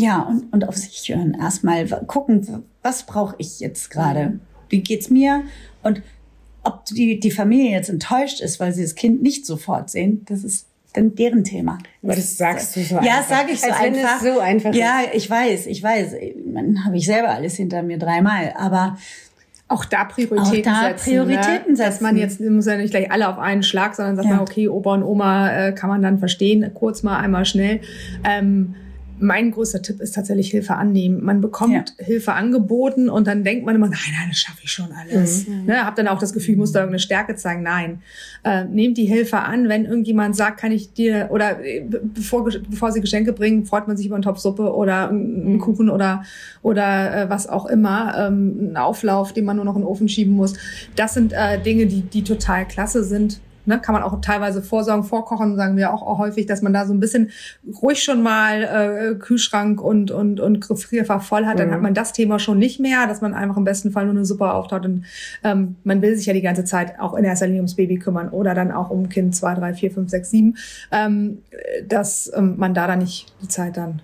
ja, 0.00 0.22
und, 0.22 0.52
und 0.52 0.68
auf 0.68 0.76
sich 0.76 1.08
hören. 1.08 1.36
Erstmal 1.40 1.86
gucken, 2.06 2.64
was 2.82 3.04
brauche 3.04 3.34
ich 3.38 3.60
jetzt 3.60 3.90
gerade? 3.90 4.38
Wie 4.68 4.80
geht's 4.80 5.10
mir? 5.10 5.42
Und 5.82 6.02
ob 6.62 6.84
die, 6.86 7.18
die 7.20 7.30
Familie 7.30 7.70
jetzt 7.72 7.88
enttäuscht 7.88 8.40
ist, 8.40 8.60
weil 8.60 8.72
sie 8.72 8.82
das 8.82 8.94
Kind 8.94 9.22
nicht 9.22 9.46
sofort 9.46 9.90
sehen, 9.90 10.24
das 10.28 10.44
ist 10.44 10.66
dann 10.94 11.14
deren 11.14 11.44
Thema. 11.44 11.78
Aber 12.02 12.14
das 12.14 12.36
sagst 12.36 12.76
du 12.76 12.82
so 12.82 12.96
Ja, 12.96 13.18
einfach. 13.18 13.28
sage 13.28 13.52
ich 13.52 13.60
so 13.60 13.66
Als 13.70 13.82
wenn 13.82 13.94
es 13.94 14.04
einfach. 14.04 14.20
so 14.20 14.40
einfach 14.40 14.74
Ja, 14.74 15.00
ich 15.12 15.28
weiß, 15.28 15.66
ich 15.66 15.82
weiß. 15.82 16.14
Man 16.52 16.84
habe 16.84 16.96
ich 16.96 17.06
selber 17.06 17.30
alles 17.30 17.54
hinter 17.56 17.82
mir 17.82 17.98
dreimal, 17.98 18.54
aber 18.56 18.96
Auch 19.68 19.84
da 19.84 20.04
Prioritäten 20.04 20.72
Auch 20.72 20.80
da 20.82 20.88
setzen. 20.88 21.10
Prioritäten 21.10 21.72
ne? 21.72 21.78
Dass 21.78 21.94
setzen. 21.94 22.02
man 22.04 22.16
jetzt 22.16 22.40
muss 22.40 22.66
ja 22.66 22.76
nicht 22.78 22.90
gleich 22.90 23.10
alle 23.12 23.28
auf 23.28 23.38
einen 23.38 23.62
Schlag, 23.62 23.94
sondern 23.94 24.16
sagt 24.16 24.28
Ja. 24.28 24.36
man, 24.36 24.40
okay, 24.40 24.68
Opa 24.68 24.94
und 24.94 25.02
Oma 25.02 25.50
äh, 25.68 25.72
kann 25.72 25.90
man 25.90 26.00
dann 26.02 26.18
verstehen, 26.18 26.70
kurz 26.74 27.02
mal, 27.02 27.18
einmal 27.18 27.44
schnell. 27.44 27.80
Ähm, 28.24 28.74
mein 29.20 29.50
größter 29.50 29.82
Tipp 29.82 30.00
ist 30.00 30.14
tatsächlich 30.14 30.50
Hilfe 30.50 30.74
annehmen. 30.74 31.22
Man 31.24 31.40
bekommt 31.40 31.72
Hilfe 31.98 32.32
angeboten 32.32 33.08
und 33.08 33.26
dann 33.26 33.44
denkt 33.44 33.64
man 33.66 33.74
immer, 33.74 33.88
nein, 33.88 33.98
nein, 34.18 34.28
das 34.28 34.38
schaffe 34.38 34.58
ich 34.62 34.70
schon 34.70 34.90
alles. 34.92 35.46
Ne, 35.66 35.84
hab 35.84 35.96
dann 35.96 36.08
auch 36.08 36.18
das 36.18 36.32
Gefühl, 36.32 36.52
ich 36.54 36.58
muss 36.58 36.72
da 36.72 36.80
irgendeine 36.80 37.00
Stärke 37.00 37.34
zeigen. 37.36 37.62
Nein, 37.62 38.00
äh, 38.44 38.64
nehmt 38.64 38.96
die 38.98 39.04
Hilfe 39.06 39.38
an. 39.40 39.68
Wenn 39.68 39.84
irgendjemand 39.84 40.36
sagt, 40.36 40.60
kann 40.60 40.72
ich 40.72 40.92
dir 40.92 41.28
oder 41.30 41.64
äh, 41.64 41.80
be- 41.80 42.00
bevor, 42.14 42.48
bevor 42.68 42.92
sie 42.92 43.00
Geschenke 43.00 43.32
bringen, 43.32 43.64
freut 43.64 43.88
man 43.88 43.96
sich 43.96 44.06
über 44.06 44.14
einen 44.16 44.22
Topf 44.22 44.38
Suppe 44.38 44.74
oder 44.74 45.08
einen 45.08 45.58
Kuchen 45.58 45.90
oder 45.90 46.22
oder 46.62 47.24
äh, 47.24 47.30
was 47.30 47.48
auch 47.48 47.66
immer, 47.66 48.14
ähm, 48.18 48.56
einen 48.60 48.76
Auflauf, 48.76 49.32
den 49.32 49.44
man 49.44 49.56
nur 49.56 49.64
noch 49.64 49.76
in 49.76 49.82
den 49.82 49.88
Ofen 49.88 50.08
schieben 50.08 50.34
muss. 50.34 50.54
Das 50.96 51.14
sind 51.14 51.32
äh, 51.32 51.60
Dinge, 51.60 51.86
die 51.86 52.02
die 52.02 52.22
total 52.24 52.66
klasse 52.66 53.04
sind. 53.04 53.40
Ne, 53.68 53.78
kann 53.78 53.92
man 53.92 54.02
auch 54.02 54.18
teilweise 54.22 54.62
vorsorgen, 54.62 55.04
vorkochen, 55.04 55.54
sagen 55.56 55.76
wir 55.76 55.92
auch, 55.92 56.00
auch 56.00 56.16
häufig, 56.16 56.46
dass 56.46 56.62
man 56.62 56.72
da 56.72 56.86
so 56.86 56.94
ein 56.94 57.00
bisschen 57.00 57.28
ruhig 57.82 58.02
schon 58.02 58.22
mal 58.22 58.62
äh, 58.62 59.14
Kühlschrank 59.16 59.82
und, 59.82 60.10
und, 60.10 60.40
und 60.40 60.66
Gefrierfach 60.66 61.22
voll 61.22 61.44
hat. 61.44 61.58
Dann 61.58 61.68
Mhm. 61.68 61.72
hat 61.74 61.82
man 61.82 61.92
das 61.92 62.14
Thema 62.14 62.38
schon 62.38 62.58
nicht 62.58 62.80
mehr, 62.80 63.06
dass 63.06 63.20
man 63.20 63.34
einfach 63.34 63.58
im 63.58 63.64
besten 63.64 63.90
Fall 63.90 64.06
nur 64.06 64.14
eine 64.14 64.24
Suppe 64.24 64.50
auftaut. 64.50 64.86
Und 64.86 65.04
ähm, 65.44 65.76
man 65.84 66.00
will 66.00 66.16
sich 66.16 66.24
ja 66.24 66.32
die 66.32 66.40
ganze 66.40 66.64
Zeit 66.64 66.98
auch 66.98 67.12
in 67.12 67.24
erster 67.24 67.44
Linie 67.46 67.60
ums 67.60 67.76
Baby 67.76 67.98
kümmern 67.98 68.30
oder 68.30 68.54
dann 68.54 68.72
auch 68.72 68.88
um 68.88 69.10
Kind 69.10 69.36
zwei, 69.36 69.54
drei, 69.54 69.74
vier, 69.74 69.90
fünf, 69.90 70.08
sechs, 70.08 70.30
sieben, 70.30 70.56
ähm, 70.90 71.42
dass 71.86 72.32
ähm, 72.34 72.54
man 72.56 72.72
da 72.72 72.86
dann 72.86 73.00
nicht 73.00 73.26
die 73.42 73.48
Zeit 73.48 73.76
dann 73.76 74.00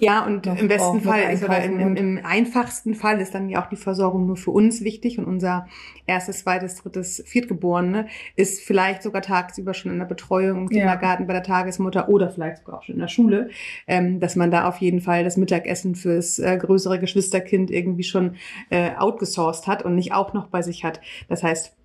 Ja, 0.00 0.24
und 0.24 0.46
noch 0.46 0.56
im 0.56 0.68
besten 0.68 1.00
Fall 1.00 1.32
ist 1.32 1.42
oder 1.42 1.62
im, 1.62 1.96
im, 1.96 2.20
einfachsten 2.24 2.94
Fall 2.94 3.20
ist 3.20 3.34
dann 3.34 3.48
ja 3.48 3.62
auch 3.62 3.68
die 3.68 3.76
Versorgung 3.76 4.26
nur 4.26 4.36
für 4.36 4.50
uns 4.50 4.82
wichtig 4.82 5.18
und 5.18 5.26
unser 5.26 5.66
erstes, 6.06 6.40
zweites, 6.40 6.76
drittes, 6.76 7.22
viertgeborene 7.26 8.06
ist 8.36 8.62
vielleicht 8.62 9.02
sogar 9.02 9.22
tagsüber 9.22 9.74
schon 9.74 9.92
in 9.92 9.98
der 9.98 10.06
Betreuung 10.06 10.68
im 10.68 10.72
Ja. 10.72 10.80
Kindergarten 10.80 11.26
bei 11.26 11.32
der 11.34 11.42
Tagesmutter 11.42 12.08
oder 12.08 12.30
vielleicht 12.30 12.58
sogar 12.58 12.78
auch 12.78 12.82
schon 12.82 12.94
in 12.94 13.00
der 13.00 13.08
Schule, 13.08 13.50
ähm, 13.86 14.20
dass 14.20 14.36
man 14.36 14.50
da 14.50 14.66
auf 14.68 14.78
jeden 14.78 15.00
Fall 15.00 15.24
das 15.24 15.36
Mittagessen 15.36 15.94
fürs 15.94 16.38
äh, 16.38 16.56
größere 16.56 16.98
Geschwisterkind 16.98 17.70
irgendwie 17.70 18.04
schon 18.04 18.36
äh, 18.70 18.90
outgesourced 18.96 19.66
hat 19.66 19.84
und 19.84 19.94
nicht 19.94 20.12
auch 20.12 20.32
noch 20.32 20.48
bei 20.48 20.62
sich 20.62 20.84
hat. 20.84 21.00
Das 21.28 21.42
heißt, 21.42 21.77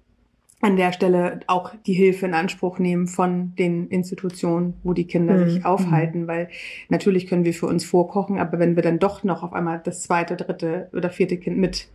an 0.63 0.75
der 0.77 0.94
Stelle 0.94 1.42
auch 1.48 1.74
die 1.86 1.94
Hilfe 1.94 2.25
in 2.25 2.33
Anspruch 2.33 2.80
nehmen 2.80 3.07
von 3.07 3.54
den 3.57 3.88
Institutionen, 3.89 4.75
wo 4.83 4.94
die 4.94 5.06
Kinder 5.06 5.36
Mhm. 5.38 5.50
sich 5.50 5.65
aufhalten, 5.65 6.27
weil 6.27 6.50
natürlich 6.89 7.27
können 7.27 7.45
wir 7.45 7.54
für 7.54 7.68
uns 7.68 7.83
vorkochen, 7.86 8.40
aber 8.40 8.59
wenn 8.59 8.76
wir 8.76 8.83
dann 8.83 8.97
doch 8.99 9.23
noch 9.23 9.44
auf 9.44 9.54
einmal 9.54 9.81
das 9.83 10.04
zweite, 10.04 10.35
dritte 10.37 10.90
oder 10.94 11.09
vierte 11.09 11.37
Kind 11.37 11.57
mit 11.57 11.87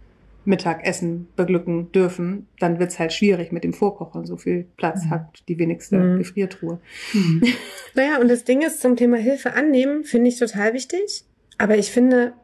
Mittagessen 0.45 1.29
beglücken 1.37 1.93
dürfen, 1.93 2.47
dann 2.59 2.79
wird's 2.79 2.99
halt 2.99 3.13
schwierig 3.13 3.53
mit 3.53 3.65
dem 3.65 3.75
Vorkochen. 3.75 4.25
So 4.25 4.37
viel 4.37 4.67
Platz 4.77 5.05
hat 5.11 5.43
die 5.49 5.59
wenigste 5.59 5.97
Mhm. 5.99 6.19
Gefriertruhe. 6.19 6.81
Naja, 7.95 8.21
und 8.21 8.29
das 8.29 8.45
Ding 8.45 8.63
ist 8.63 8.81
zum 8.81 8.97
Thema 8.97 9.17
Hilfe 9.17 9.55
annehmen, 9.55 10.05
finde 10.05 10.29
ich 10.29 10.39
total 10.39 10.73
wichtig. 10.73 11.25
Aber 11.57 11.77
ich 11.77 11.91
finde 11.91 12.35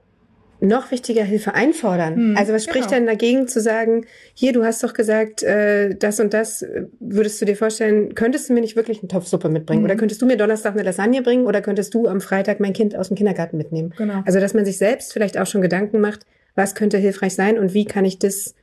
noch 0.61 0.91
wichtiger 0.91 1.25
Hilfe 1.25 1.55
einfordern. 1.55 2.31
Mhm, 2.31 2.37
also 2.37 2.53
was 2.53 2.65
spricht 2.65 2.89
genau. 2.89 2.97
denn 2.97 3.07
dagegen 3.07 3.49
zu 3.49 3.61
sagen, 3.61 4.07
hier, 4.35 4.53
du 4.53 4.65
hast 4.65 4.83
doch 4.83 4.93
gesagt, 4.93 5.43
äh, 5.43 5.95
das 5.95 6.21
und 6.21 6.35
das 6.35 6.63
äh, 6.63 6.87
würdest 7.01 7.41
du 7.41 7.45
dir 7.45 7.57
vorstellen, 7.57 8.15
könntest 8.15 8.49
du 8.49 8.55
mir 8.55 8.61
nicht 8.61 8.77
wirklich 8.77 9.01
einen 9.01 9.09
Topf 9.09 9.27
Suppe 9.27 9.49
mitbringen? 9.49 9.83
Mhm. 9.83 9.87
Oder 9.87 9.97
könntest 9.97 10.23
du 10.23 10.27
mir 10.27 10.37
Donnerstag 10.37 10.75
eine 10.75 10.83
Lasagne 10.83 11.23
bringen? 11.23 11.47
Oder 11.47 11.61
könntest 11.61 11.95
du 11.95 12.09
am 12.09 12.21
Freitag 12.21 12.61
mein 12.61 12.73
Kind 12.73 12.97
aus 12.97 13.09
dem 13.09 13.17
Kindergarten 13.17 13.57
mitnehmen? 13.57 13.93
Genau. 13.97 14.23
Also 14.25 14.41
dass 14.41 14.55
man 14.55 14.65
sich 14.65 14.79
selbst 14.79 15.13
vielleicht 15.13 15.39
auch 15.39 15.47
schon 15.47 15.63
Gedanken 15.63 16.01
macht, 16.01 16.21
was 16.55 16.75
könnte 16.75 16.99
hilfreich 16.99 17.35
sein 17.35 17.59
und 17.59 17.75
wie 17.75 17.85
kann 17.85 18.05
ich 18.05 18.19
das, 18.19 18.55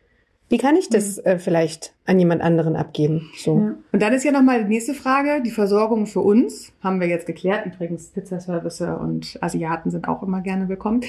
wie 0.50 0.58
kann 0.58 0.76
ich 0.76 0.90
das 0.90 1.18
äh, 1.20 1.38
vielleicht 1.40 1.94
an 2.06 2.20
jemand 2.20 2.42
anderen 2.42 2.76
abgeben? 2.76 3.30
So. 3.38 3.58
Ja. 3.58 3.76
Und 3.92 4.02
dann 4.02 4.14
ist 4.14 4.24
ja 4.24 4.32
nochmal 4.32 4.64
die 4.64 4.70
nächste 4.70 4.94
Frage, 4.94 5.42
die 5.44 5.52
Versorgung 5.52 6.08
für 6.08 6.22
uns, 6.22 6.72
haben 6.82 7.00
wir 7.00 7.08
jetzt 7.08 7.26
geklärt. 7.26 7.66
Übrigens, 7.66 8.08
Pizzaservice 8.10 8.82
und 8.82 9.38
Asiaten 9.42 9.92
sind 9.92 10.08
auch 10.08 10.24
immer 10.24 10.42
gerne 10.42 10.70
willkommen. 10.70 11.02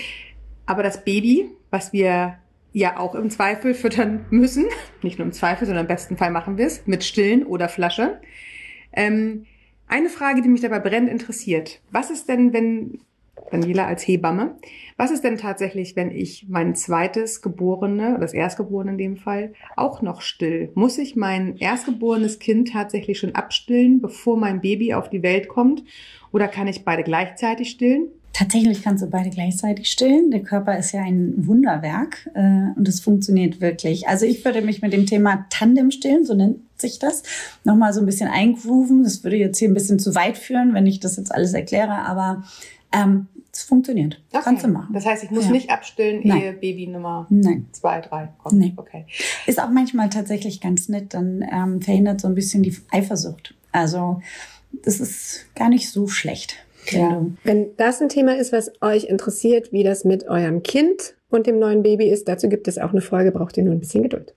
Aber 0.67 0.83
das 0.83 1.05
Baby, 1.05 1.51
was 1.71 1.93
wir 1.93 2.39
ja 2.73 2.99
auch 2.99 3.15
im 3.15 3.31
Zweifel 3.31 3.75
füttern 3.75 4.25
müssen, 4.31 4.67
nicht 5.03 5.19
nur 5.19 5.27
im 5.27 5.33
Zweifel, 5.33 5.67
sondern 5.67 5.85
im 5.85 5.89
besten 5.89 6.17
Fall 6.17 6.31
machen 6.31 6.59
wir 6.59 6.67
es, 6.67 6.87
mit 6.87 7.05
Stillen 7.05 7.45
oder 7.45 7.69
Flasche. 7.69 8.21
Ähm, 8.93 9.47
eine 9.89 10.09
Frage, 10.09 10.43
die 10.43 10.49
mich 10.49 10.63
dabei 10.63 10.79
brennend 10.79 11.11
interessiert. 11.11 11.81
Was 11.91 12.11
ist 12.11 12.29
denn, 12.29 12.53
wenn, 12.53 13.01
Daniela 13.51 13.87
als 13.87 14.07
Hebamme, 14.07 14.57
was 14.97 15.11
ist 15.11 15.25
denn 15.25 15.37
tatsächlich, 15.37 15.97
wenn 15.97 16.11
ich 16.11 16.47
mein 16.49 16.75
zweites 16.75 17.43
Geborene, 17.43 18.17
das 18.19 18.33
Erstgeborene 18.33 18.93
in 18.93 18.99
dem 18.99 19.17
Fall, 19.17 19.53
auch 19.77 20.01
noch 20.01 20.23
still? 20.23 20.71
Muss 20.75 20.97
ich 20.97 21.17
mein 21.17 21.57
erstgeborenes 21.59 22.39
Kind 22.39 22.73
tatsächlich 22.73 23.19
schon 23.19 23.35
abstillen, 23.35 24.01
bevor 24.01 24.39
mein 24.39 24.61
Baby 24.63 24.95
auf 24.95 25.11
die 25.11 25.23
Welt 25.23 25.49
kommt? 25.49 25.85
Oder 26.33 26.49
kann 26.49 26.69
ich 26.69 26.85
beide 26.85 27.03
gleichzeitig 27.03 27.71
stillen? 27.71 28.09
Tatsächlich 28.33 28.83
kannst 28.83 29.03
du 29.03 29.09
beide 29.09 29.29
gleichzeitig 29.31 29.89
stillen. 29.91 30.31
Der 30.31 30.43
Körper 30.43 30.79
ist 30.79 30.93
ja 30.93 31.03
ein 31.03 31.47
Wunderwerk 31.47 32.31
äh, 32.35 32.69
und 32.77 32.89
es 32.89 33.01
funktioniert 33.01 33.61
wirklich. 33.61 34.09
Also 34.09 34.25
ich 34.25 34.43
würde 34.45 34.63
mich 34.63 34.81
mit 34.81 34.93
dem 34.95 35.05
Thema 35.07 35.45
Tandem 35.51 35.91
stillen, 35.91 36.25
so 36.25 36.35
nennt 36.35 36.59
sich 36.81 36.99
das, 36.99 37.23
nochmal 37.65 37.93
so 37.93 38.01
ein 38.01 38.07
bisschen 38.07 38.29
eingrooven. 38.29 39.03
Das 39.05 39.23
würde 39.23 39.37
jetzt 39.37 39.59
hier 39.59 39.69
ein 39.69 39.75
bisschen 39.75 39.99
zu 39.99 40.15
weit 40.15 40.39
führen, 40.39 40.73
wenn 40.73 40.87
ich 40.87 40.99
das 41.01 41.17
jetzt 41.17 41.33
alles 41.33 41.53
erkläre, 41.53 41.93
aber 42.07 42.43
ähm, 42.93 43.27
es 43.53 43.63
funktioniert. 43.65 44.19
Okay. 44.33 44.41
Kannst 44.45 44.65
du 44.65 44.69
machen. 44.69 44.95
Das 44.95 45.05
heißt, 45.05 45.25
ich 45.25 45.31
muss 45.31 45.45
Ja. 45.45 45.51
nicht 45.53 45.71
abstillen, 45.71 46.23
Nein. 46.25 46.41
ehe 46.43 46.53
Baby 46.55 46.87
Nummer 46.87 47.27
Nein. 47.29 47.67
zwei, 47.73 48.01
drei 48.01 48.31
kommt. 48.43 48.55
Nee. 48.59 48.73
Okay. 48.77 49.05
Ist 49.47 49.61
auch 49.63 49.71
manchmal 49.71 50.09
tatsächlich 50.09 50.61
ganz 50.63 50.89
nett, 50.89 51.13
dann 51.13 51.45
ähm, 51.53 51.83
verhindert 51.83 52.21
so 52.23 52.29
ein 52.29 52.35
bisschen 52.35 52.63
die 52.63 52.75
Eifersucht. 52.91 53.55
Also 53.73 54.23
das 54.85 55.01
ist 55.01 55.55
gar 55.55 55.69
nicht 55.69 55.91
so 55.91 56.09
schlecht. 56.09 56.57
Wenn 56.91 57.01
Ja. 57.01 57.27
Wenn 57.45 57.77
das 57.77 58.01
ein 58.01 58.09
Thema 58.09 58.37
ist, 58.37 58.53
was 58.53 58.73
euch 58.81 59.05
interessiert, 59.05 59.73
wie 59.73 59.85
das 59.85 60.05
mit 60.05 60.29
eurem 60.29 60.63
Kind 60.63 61.15
und 61.31 61.47
dem 61.47 61.59
neuen 61.59 61.83
Baby 61.83 62.09
ist, 62.09 62.29
dazu 62.29 62.49
gibt 62.49 62.69
es 62.69 62.79
auch 62.79 62.91
eine 62.91 63.01
Folge, 63.01 63.33
braucht 63.33 63.57
ihr 63.57 63.65
nur 63.65 63.75
ein 63.75 63.81
bisschen 63.81 64.03
Geduld. 64.03 64.35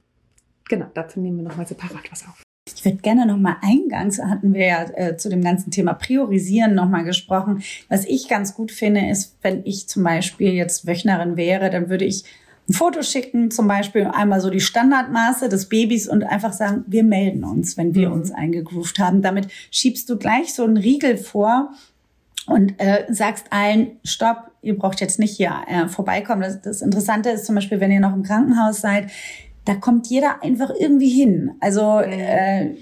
Genau, 0.69 0.87
dazu 0.93 1.19
nehmen 1.19 1.37
wir 1.37 1.43
nochmal 1.43 1.67
separat 1.67 2.11
was 2.11 2.23
auf. 2.23 2.41
Ich 2.73 2.83
würde 2.83 2.97
gerne 2.97 3.27
nochmal 3.27 3.57
eingangs, 3.61 4.19
hatten 4.19 4.53
wir 4.53 4.65
ja 4.65 4.85
äh, 4.95 5.17
zu 5.17 5.29
dem 5.29 5.43
ganzen 5.43 5.69
Thema 5.69 5.93
Priorisieren 5.93 6.73
nochmal 6.73 7.03
gesprochen. 7.03 7.61
Was 7.89 8.05
ich 8.05 8.27
ganz 8.27 8.55
gut 8.55 8.71
finde, 8.71 9.07
ist, 9.07 9.37
wenn 9.43 9.63
ich 9.65 9.87
zum 9.87 10.03
Beispiel 10.03 10.53
jetzt 10.53 10.87
Wöchnerin 10.87 11.37
wäre, 11.37 11.69
dann 11.69 11.89
würde 11.89 12.05
ich 12.05 12.23
ein 12.67 12.73
Foto 12.73 13.03
schicken, 13.03 13.51
zum 13.51 13.67
Beispiel 13.67 14.05
einmal 14.05 14.41
so 14.41 14.49
die 14.49 14.59
Standardmaße 14.59 15.49
des 15.49 15.69
Babys 15.69 16.07
und 16.07 16.23
einfach 16.23 16.53
sagen, 16.53 16.83
wir 16.87 17.03
melden 17.03 17.43
uns, 17.43 17.77
wenn 17.77 17.93
wir 17.93 18.11
uns 18.11 18.31
eingegroovt 18.31 18.97
haben. 18.97 19.21
Damit 19.21 19.47
schiebst 19.69 20.09
du 20.09 20.17
gleich 20.17 20.53
so 20.53 20.63
einen 20.63 20.77
Riegel 20.77 21.17
vor 21.17 21.71
und 22.47 22.79
äh, 22.79 23.05
sagst 23.09 23.47
allen, 23.49 23.97
stopp, 24.03 24.51
ihr 24.61 24.77
braucht 24.77 25.01
jetzt 25.01 25.19
nicht 25.19 25.35
hier 25.37 25.53
äh, 25.67 25.87
vorbeikommen. 25.87 26.41
Das, 26.41 26.61
das 26.61 26.81
Interessante 26.81 27.29
ist 27.29 27.45
zum 27.45 27.55
Beispiel, 27.55 27.79
wenn 27.79 27.91
ihr 27.91 27.99
noch 27.99 28.13
im 28.13 28.23
Krankenhaus 28.23 28.81
seid, 28.81 29.09
da 29.65 29.73
kommt 29.75 30.07
jeder 30.07 30.43
einfach 30.43 30.69
irgendwie 30.79 31.09
hin. 31.09 31.51
Also 31.59 31.99
äh, 31.99 32.75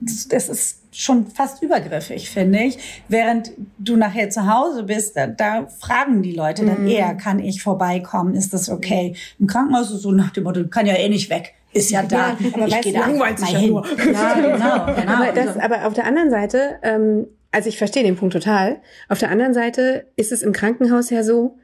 das, 0.00 0.48
ist 0.48 0.78
schon 0.92 1.26
fast 1.26 1.62
übergriffig, 1.62 2.30
finde 2.30 2.60
ich. 2.60 2.78
Während 3.08 3.52
du 3.78 3.96
nachher 3.96 4.30
zu 4.30 4.46
Hause 4.52 4.84
bist, 4.84 5.16
da, 5.16 5.26
da 5.26 5.66
fragen 5.66 6.22
die 6.22 6.32
Leute 6.32 6.64
dann 6.64 6.86
eher, 6.86 7.14
kann 7.14 7.38
ich 7.38 7.62
vorbeikommen? 7.62 8.34
Ist 8.34 8.52
das 8.52 8.68
okay? 8.68 9.14
Im 9.38 9.46
Krankenhaus 9.46 9.90
ist 9.90 10.02
so 10.02 10.12
nach 10.12 10.30
dem 10.30 10.44
Motto, 10.44 10.66
kann 10.68 10.86
ja 10.86 10.94
eh 10.94 11.08
nicht 11.08 11.30
weg. 11.30 11.54
Ist 11.72 11.90
ja 11.90 12.02
da. 12.02 12.16
Ja, 12.16 12.36
aber 12.52 12.66
ich 12.66 12.72
weißt 12.74 12.82
gehe 12.82 12.92
da 12.92 13.06
mal 13.06 13.34
hin. 13.36 13.70
nur. 13.70 13.86
Ja, 13.86 14.34
genau, 14.34 14.86
genau. 15.00 15.12
Aber, 15.12 15.32
das, 15.32 15.48
Also- 15.48 15.60
aber 15.60 15.86
auf 15.86 15.92
der 15.92 16.06
anderen 16.06 16.30
Seite, 16.30 16.78
ähm, 16.82 17.26
also 17.52 17.68
ich 17.68 17.78
verstehe 17.78 18.02
den 18.02 18.16
Punkt 18.16 18.32
total. 18.34 18.76
Auf 19.08 19.18
der 19.18 19.30
anderen 19.30 19.54
Seite 19.54 20.06
ist 20.16 20.32
es 20.32 20.42
im 20.42 20.52
Krankenhaus 20.52 21.10
ja 21.10 21.22
so, 21.22 21.56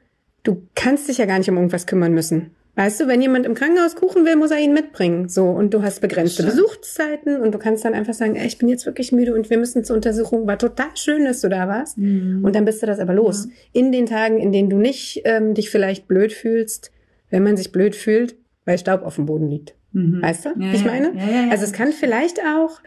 du 0.43 0.62
kannst 0.75 1.09
dich 1.09 1.19
ja 1.19 1.26
gar 1.26 1.38
nicht 1.38 1.49
um 1.50 1.57
irgendwas 1.57 1.87
kümmern 1.87 2.12
müssen. 2.12 2.50
Weißt 2.76 3.00
du, 3.00 3.07
wenn 3.07 3.23
jemand 3.23 3.47
im 3.47 3.55
Krankenhaus 3.55 3.95
Kuchen 3.95 4.25
will, 4.26 4.35
muss 4.35 4.50
er 4.50 4.59
ihn 4.59 4.73
mitbringen. 4.75 5.29
So, 5.29 5.45
und 5.47 5.73
du 5.73 5.83
hast 5.83 6.00
begrenzte 6.00 6.43
Stimmt. 6.43 6.57
Besuchszeiten 6.57 7.41
und 7.41 7.53
du 7.55 7.59
kannst 7.59 7.85
dann 7.85 7.95
einfach 7.95 8.14
sagen, 8.14 8.35
ey, 8.35 8.49
ich 8.49 8.59
bin 8.59 8.69
jetzt 8.69 8.85
wirklich 8.85 9.12
müde 9.12 9.33
und 9.33 9.49
wir 9.49 9.59
müssen 9.59 9.85
zur 9.85 9.95
Untersuchung. 9.95 10.49
War 10.49 10.59
total 10.59 10.88
schön, 10.97 11.25
dass 11.25 11.41
du 11.41 11.49
da 11.49 11.69
warst. 11.69 11.99
Mhm. 11.99 12.45
Und 12.45 12.57
dann 12.57 12.64
bist 12.64 12.83
du 12.83 12.87
das 12.87 12.99
aber 12.99 13.14
los. 13.14 13.47
In 13.73 13.93
den 13.93 14.07
Tagen, 14.07 14.41
in 14.41 14.50
denen 14.50 14.71
du 14.71 14.76
nicht 14.79 15.23
ähm, 15.25 15.55
dich 15.55 15.71
vielleicht 15.71 16.09
blöd 16.09 16.33
fühlst, 16.33 16.91
wenn 17.31 17.45
man 17.45 17.57
sich 17.57 17.71
blöd 17.71 17.95
fühlt, 17.95 18.35
weil 18.64 18.76
Staub 18.76 19.03
auf 19.05 19.14
dem 19.17 19.26
Boden 19.26 19.49
liegt. 19.49 19.76
Mhm. 19.93 20.21
Weißt 20.21 20.47
du, 20.47 20.49
Ja, 20.59 20.73
ich 20.73 20.81
ja. 20.85 20.91
meine? 20.91 21.12
Ja, 21.17 21.26
ja, 21.31 21.43
ja. 21.47 21.50
Also 21.53 21.62
es 21.62 21.73
kann 21.73 21.93
vielleicht 21.93 22.41
auch, 22.41 22.81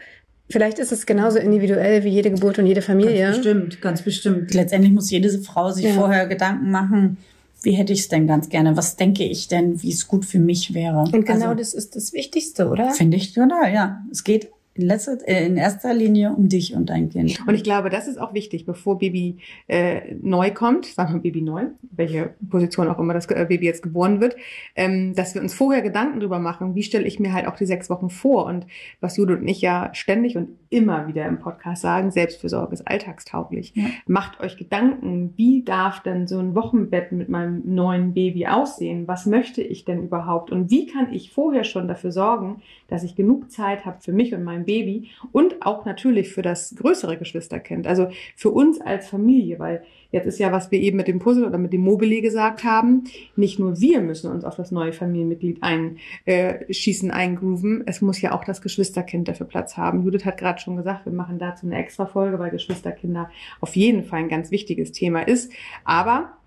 vielleicht 0.50 0.78
ist 0.78 0.92
es 0.92 1.06
genauso 1.06 1.38
individuell 1.38 2.04
wie 2.04 2.08
jede 2.08 2.30
Geburt 2.30 2.58
und 2.58 2.66
jede 2.66 2.82
Familie. 2.82 3.20
Ganz 3.26 3.36
bestimmt, 3.36 3.80
ganz 3.80 4.02
bestimmt. 4.02 4.54
Letztendlich 4.54 4.92
muss 4.92 5.10
jede 5.10 5.30
Frau 5.38 5.70
sich 5.70 5.84
Ja. 5.86 5.92
vorher 5.94 6.26
Gedanken 6.26 6.70
machen, 6.70 7.16
wie 7.62 7.72
hätte 7.72 7.92
ich 7.92 8.00
es 8.00 8.08
denn 8.08 8.26
ganz 8.26 8.48
gerne? 8.48 8.76
Was 8.76 8.96
denke 8.96 9.24
ich 9.24 9.48
denn, 9.48 9.82
wie 9.82 9.90
es 9.90 10.06
gut 10.06 10.24
für 10.24 10.38
mich 10.38 10.74
wäre? 10.74 11.00
Und 11.12 11.26
genau 11.26 11.46
also, 11.50 11.54
das 11.54 11.74
ist 11.74 11.96
das 11.96 12.12
Wichtigste, 12.12 12.68
oder? 12.68 12.90
finde 12.90 13.16
ich 13.16 13.32
total, 13.32 13.72
ja. 13.72 14.02
Es 14.12 14.22
geht 14.24 14.48
in, 14.78 14.86
letzter, 14.86 15.18
äh, 15.26 15.46
in 15.46 15.56
erster 15.56 15.92
Linie 15.92 16.32
um 16.32 16.48
dich 16.48 16.74
und 16.74 16.88
dein 16.88 17.10
Kind. 17.10 17.40
Und 17.46 17.54
ich 17.54 17.64
glaube, 17.64 17.90
das 17.90 18.06
ist 18.06 18.18
auch 18.18 18.32
wichtig, 18.32 18.64
bevor 18.64 18.98
Baby 18.98 19.38
äh, 19.66 20.14
neu 20.22 20.52
kommt, 20.52 20.86
sagen 20.86 21.14
wir 21.14 21.20
Baby 21.20 21.42
neu, 21.42 21.66
welche 21.90 22.34
Position 22.48 22.88
auch 22.88 22.98
immer 22.98 23.12
das 23.12 23.26
äh, 23.26 23.46
Baby 23.48 23.66
jetzt 23.66 23.82
geboren 23.82 24.20
wird, 24.20 24.36
ähm, 24.76 25.14
dass 25.14 25.34
wir 25.34 25.42
uns 25.42 25.52
vorher 25.52 25.82
Gedanken 25.82 26.20
drüber 26.20 26.38
machen, 26.38 26.74
wie 26.74 26.82
stelle 26.82 27.06
ich 27.06 27.18
mir 27.18 27.32
halt 27.32 27.46
auch 27.46 27.56
die 27.56 27.66
sechs 27.66 27.90
Wochen 27.90 28.08
vor. 28.08 28.46
Und 28.46 28.66
was 29.00 29.16
Judith 29.16 29.38
und 29.40 29.48
ich 29.48 29.60
ja 29.60 29.90
ständig 29.92 30.36
und 30.36 30.50
immer 30.70 31.08
wieder 31.08 31.26
im 31.26 31.38
Podcast 31.38 31.82
sagen, 31.82 32.10
Selbstfürsorge 32.10 32.74
ist 32.74 32.86
alltagstauglich. 32.86 33.72
Ja. 33.74 33.86
Macht 34.06 34.40
euch 34.40 34.56
Gedanken, 34.56 35.32
wie 35.36 35.62
darf 35.64 36.02
denn 36.02 36.26
so 36.26 36.38
ein 36.38 36.54
Wochenbett 36.54 37.10
mit 37.10 37.28
meinem 37.28 37.62
neuen 37.64 38.14
Baby 38.14 38.46
aussehen? 38.46 39.08
Was 39.08 39.26
möchte 39.26 39.62
ich 39.62 39.84
denn 39.84 40.04
überhaupt? 40.04 40.52
Und 40.52 40.70
wie 40.70 40.86
kann 40.86 41.12
ich 41.12 41.32
vorher 41.32 41.64
schon 41.64 41.88
dafür 41.88 42.12
sorgen, 42.12 42.62
dass 42.86 43.02
ich 43.02 43.16
genug 43.16 43.50
Zeit 43.50 43.84
habe 43.84 43.98
für 44.00 44.12
mich 44.12 44.34
und 44.34 44.44
mein 44.44 44.67
Baby 44.68 45.08
und 45.32 45.62
auch 45.66 45.86
natürlich 45.86 46.28
für 46.28 46.42
das 46.42 46.76
größere 46.76 47.16
Geschwisterkind. 47.16 47.86
Also 47.86 48.08
für 48.36 48.50
uns 48.50 48.80
als 48.80 49.08
Familie, 49.08 49.58
weil 49.58 49.82
jetzt 50.12 50.26
ist 50.26 50.38
ja, 50.38 50.52
was 50.52 50.70
wir 50.70 50.78
eben 50.78 50.98
mit 50.98 51.08
dem 51.08 51.18
Puzzle 51.18 51.46
oder 51.46 51.56
mit 51.56 51.72
dem 51.72 51.80
Mobile 51.80 52.20
gesagt 52.20 52.64
haben, 52.64 53.04
nicht 53.34 53.58
nur 53.58 53.80
wir 53.80 54.00
müssen 54.02 54.30
uns 54.30 54.44
auf 54.44 54.56
das 54.56 54.70
neue 54.70 54.92
Familienmitglied 54.92 55.62
einschießen, 55.62 57.10
eingrooven, 57.10 57.82
es 57.86 58.02
muss 58.02 58.20
ja 58.20 58.32
auch 58.32 58.44
das 58.44 58.60
Geschwisterkind 58.60 59.26
dafür 59.26 59.46
Platz 59.46 59.76
haben. 59.76 60.04
Judith 60.04 60.26
hat 60.26 60.36
gerade 60.36 60.60
schon 60.60 60.76
gesagt, 60.76 61.06
wir 61.06 61.12
machen 61.12 61.38
dazu 61.38 61.66
eine 61.66 61.78
extra 61.78 62.06
Folge, 62.06 62.38
weil 62.38 62.50
Geschwisterkinder 62.50 63.30
auf 63.60 63.74
jeden 63.74 64.04
Fall 64.04 64.20
ein 64.20 64.28
ganz 64.28 64.50
wichtiges 64.50 64.92
Thema 64.92 65.22
ist. 65.22 65.50
Aber 65.84 66.37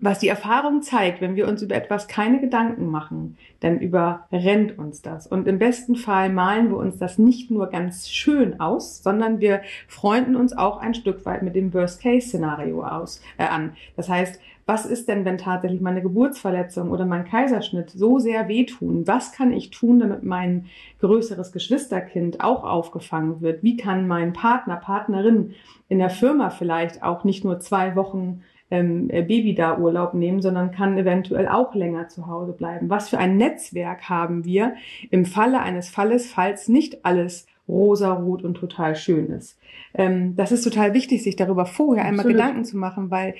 was 0.00 0.18
die 0.18 0.28
Erfahrung 0.28 0.82
zeigt, 0.82 1.20
wenn 1.20 1.36
wir 1.36 1.46
uns 1.46 1.62
über 1.62 1.74
etwas 1.74 2.08
keine 2.08 2.40
Gedanken 2.40 2.86
machen, 2.86 3.36
dann 3.60 3.78
überrennt 3.78 4.78
uns 4.78 5.02
das. 5.02 5.26
Und 5.26 5.46
im 5.46 5.58
besten 5.58 5.96
Fall 5.96 6.30
malen 6.30 6.70
wir 6.70 6.78
uns 6.78 6.96
das 6.96 7.18
nicht 7.18 7.50
nur 7.50 7.66
ganz 7.66 8.08
schön 8.08 8.60
aus, 8.60 9.02
sondern 9.02 9.40
wir 9.40 9.60
freunden 9.88 10.36
uns 10.36 10.56
auch 10.56 10.78
ein 10.78 10.94
Stück 10.94 11.26
weit 11.26 11.42
mit 11.42 11.54
dem 11.54 11.74
Worst-Case-Szenario 11.74 12.82
aus 12.82 13.20
äh, 13.36 13.44
an. 13.44 13.74
Das 13.96 14.08
heißt, 14.08 14.40
was 14.64 14.86
ist 14.86 15.08
denn, 15.08 15.24
wenn 15.24 15.36
tatsächlich 15.36 15.80
meine 15.80 16.00
Geburtsverletzung 16.00 16.90
oder 16.92 17.04
mein 17.04 17.24
Kaiserschnitt 17.24 17.90
so 17.90 18.20
sehr 18.20 18.46
wehtun? 18.46 19.06
Was 19.06 19.32
kann 19.32 19.52
ich 19.52 19.70
tun, 19.70 19.98
damit 19.98 20.22
mein 20.22 20.66
größeres 21.00 21.50
Geschwisterkind 21.50 22.40
auch 22.40 22.62
aufgefangen 22.62 23.40
wird? 23.40 23.64
Wie 23.64 23.76
kann 23.76 24.06
mein 24.06 24.32
Partner, 24.32 24.76
Partnerin 24.76 25.54
in 25.88 25.98
der 25.98 26.10
Firma 26.10 26.50
vielleicht 26.50 27.02
auch 27.02 27.24
nicht 27.24 27.44
nur 27.44 27.58
zwei 27.58 27.96
Wochen 27.96 28.42
ähm, 28.70 29.08
äh, 29.10 29.22
Baby 29.22 29.54
da 29.54 29.78
Urlaub 29.78 30.14
nehmen, 30.14 30.40
sondern 30.42 30.70
kann 30.70 30.96
eventuell 30.96 31.48
auch 31.48 31.74
länger 31.74 32.08
zu 32.08 32.26
Hause 32.26 32.52
bleiben. 32.52 32.88
Was 32.88 33.08
für 33.08 33.18
ein 33.18 33.36
Netzwerk 33.36 34.08
haben 34.08 34.44
wir 34.44 34.74
im 35.10 35.26
Falle 35.26 35.60
eines 35.60 35.88
Falles, 35.88 36.30
falls 36.30 36.68
nicht 36.68 37.04
alles 37.04 37.46
rosa-rot 37.68 38.42
und 38.42 38.54
total 38.54 38.96
schön 38.96 39.30
ist. 39.30 39.58
Ähm, 39.94 40.36
das 40.36 40.52
ist 40.52 40.62
total 40.62 40.94
wichtig, 40.94 41.22
sich 41.22 41.36
darüber 41.36 41.66
vorher 41.66 42.04
einmal 42.04 42.26
Absolut. 42.26 42.36
Gedanken 42.36 42.64
zu 42.64 42.76
machen, 42.76 43.10
weil 43.10 43.34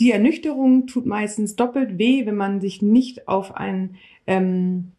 die 0.00 0.10
Ernüchterung 0.10 0.86
tut 0.86 1.06
meistens 1.06 1.56
doppelt 1.56 1.98
weh, 1.98 2.26
wenn 2.26 2.36
man 2.36 2.60
sich 2.60 2.82
nicht 2.82 3.28
auf 3.28 3.56
ein 3.56 3.96
ähm, 4.26 4.92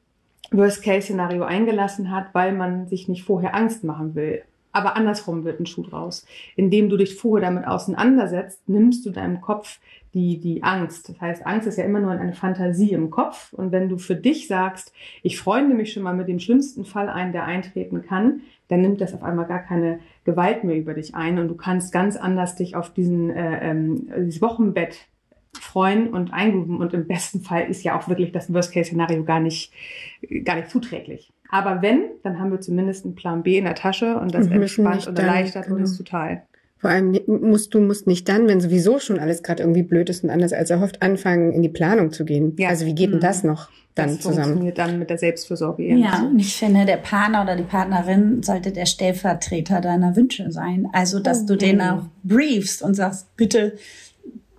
Worst-Case-Szenario 0.51 1.43
eingelassen 1.43 2.11
hat, 2.11 2.33
weil 2.33 2.53
man 2.53 2.87
sich 2.87 3.07
nicht 3.07 3.23
vorher 3.23 3.55
Angst 3.55 3.83
machen 3.83 4.15
will. 4.15 4.43
Aber 4.75 4.97
andersrum 4.97 5.45
wird 5.45 5.61
ein 5.61 5.65
Schuh 5.65 5.83
draus. 5.83 6.25
Indem 6.57 6.89
du 6.89 6.97
dich 6.97 7.15
vorher 7.15 7.49
damit 7.49 7.65
auseinandersetzt, 7.65 8.67
nimmst 8.67 9.05
du 9.05 9.09
deinem 9.11 9.39
Kopf 9.39 9.79
die, 10.13 10.37
die 10.37 10.63
Angst. 10.63 11.07
Das 11.07 11.21
heißt, 11.21 11.45
Angst 11.45 11.65
ist 11.65 11.77
ja 11.77 11.85
immer 11.85 12.01
nur 12.01 12.11
eine 12.11 12.33
Fantasie 12.33 12.91
im 12.91 13.09
Kopf. 13.09 13.53
Und 13.53 13.71
wenn 13.71 13.87
du 13.87 13.97
für 13.97 14.17
dich 14.17 14.49
sagst, 14.49 14.91
ich 15.23 15.39
freunde 15.39 15.75
mich 15.75 15.93
schon 15.93 16.03
mal 16.03 16.13
mit 16.13 16.27
dem 16.27 16.39
schlimmsten 16.39 16.83
Fall 16.83 17.07
ein, 17.07 17.31
der 17.31 17.45
eintreten 17.45 18.01
kann, 18.01 18.41
dann 18.67 18.81
nimmt 18.81 18.99
das 18.99 19.13
auf 19.13 19.23
einmal 19.23 19.45
gar 19.45 19.63
keine 19.63 19.99
Gewalt 20.25 20.65
mehr 20.65 20.75
über 20.75 20.93
dich 20.93 21.15
ein 21.15 21.39
und 21.39 21.47
du 21.47 21.55
kannst 21.55 21.93
ganz 21.93 22.17
anders 22.17 22.55
dich 22.55 22.75
auf 22.75 22.91
diesen 22.91 23.29
äh, 23.29 23.71
ähm, 23.71 24.09
dieses 24.25 24.41
Wochenbett 24.41 25.07
freuen 25.53 26.09
und 26.09 26.33
eingrooven 26.33 26.81
und 26.81 26.93
im 26.93 27.07
besten 27.07 27.39
Fall 27.39 27.69
ist 27.69 27.83
ja 27.83 27.97
auch 27.97 28.09
wirklich 28.09 28.33
das 28.33 28.53
Worst-Case-Szenario 28.53 29.23
gar 29.23 29.39
nicht, 29.39 29.71
gar 30.43 30.57
nicht 30.57 30.69
zuträglich. 30.69 31.31
Aber 31.55 31.81
wenn, 31.81 32.01
dann 32.21 32.37
haben 32.37 32.51
wir 32.51 32.59
zumindest 32.59 33.05
einen 33.05 33.15
Plan 33.15 33.41
B 33.41 33.57
in 33.57 33.63
der 33.63 33.75
Tasche 33.75 34.19
und 34.19 34.35
das 34.35 34.47
entspannt 34.47 35.07
und 35.07 35.17
dann- 35.17 35.25
erleichtert 35.25 35.67
genau. 35.67 35.77
uns 35.79 35.97
total. 35.97 36.43
Vor 36.79 36.89
allem 36.89 37.17
musst 37.27 37.73
du 37.73 37.79
musst 37.79 38.07
nicht 38.07 38.27
dann, 38.27 38.49
wenn 38.49 38.59
sowieso 38.59 38.99
schon 38.99 39.19
alles 39.19 39.41
gerade 39.41 39.63
irgendwie 39.63 39.81
blöd 39.81 40.09
ist 40.09 40.25
und 40.25 40.29
anders 40.29 40.51
als 40.51 40.69
erhofft, 40.69 41.01
anfangen, 41.01 41.53
in 41.53 41.61
die 41.61 41.69
Planung 41.69 42.11
zu 42.11 42.25
gehen. 42.25 42.53
Ja. 42.57 42.67
Also 42.67 42.85
wie 42.85 42.93
geht 42.93 43.13
denn 43.13 43.21
das 43.21 43.45
noch 43.45 43.69
dann 43.95 44.09
das 44.09 44.19
zusammen? 44.19 44.43
funktioniert 44.43 44.77
dann 44.77 44.99
mit 44.99 45.09
der 45.09 45.17
Selbstfürsorge 45.17 45.83
eher 45.83 45.95
Ja, 45.97 46.27
und 46.29 46.37
ich 46.37 46.53
finde, 46.57 46.85
der 46.85 46.97
Partner 46.97 47.43
oder 47.43 47.55
die 47.55 47.63
Partnerin 47.63 48.43
sollte 48.43 48.73
der 48.73 48.85
Stellvertreter 48.85 49.79
deiner 49.79 50.17
Wünsche 50.17 50.51
sein. 50.51 50.89
Also, 50.91 51.21
dass 51.21 51.45
du 51.45 51.55
den 51.55 51.79
auch 51.79 52.03
briefst 52.23 52.83
und 52.83 52.95
sagst, 52.95 53.33
bitte 53.37 53.77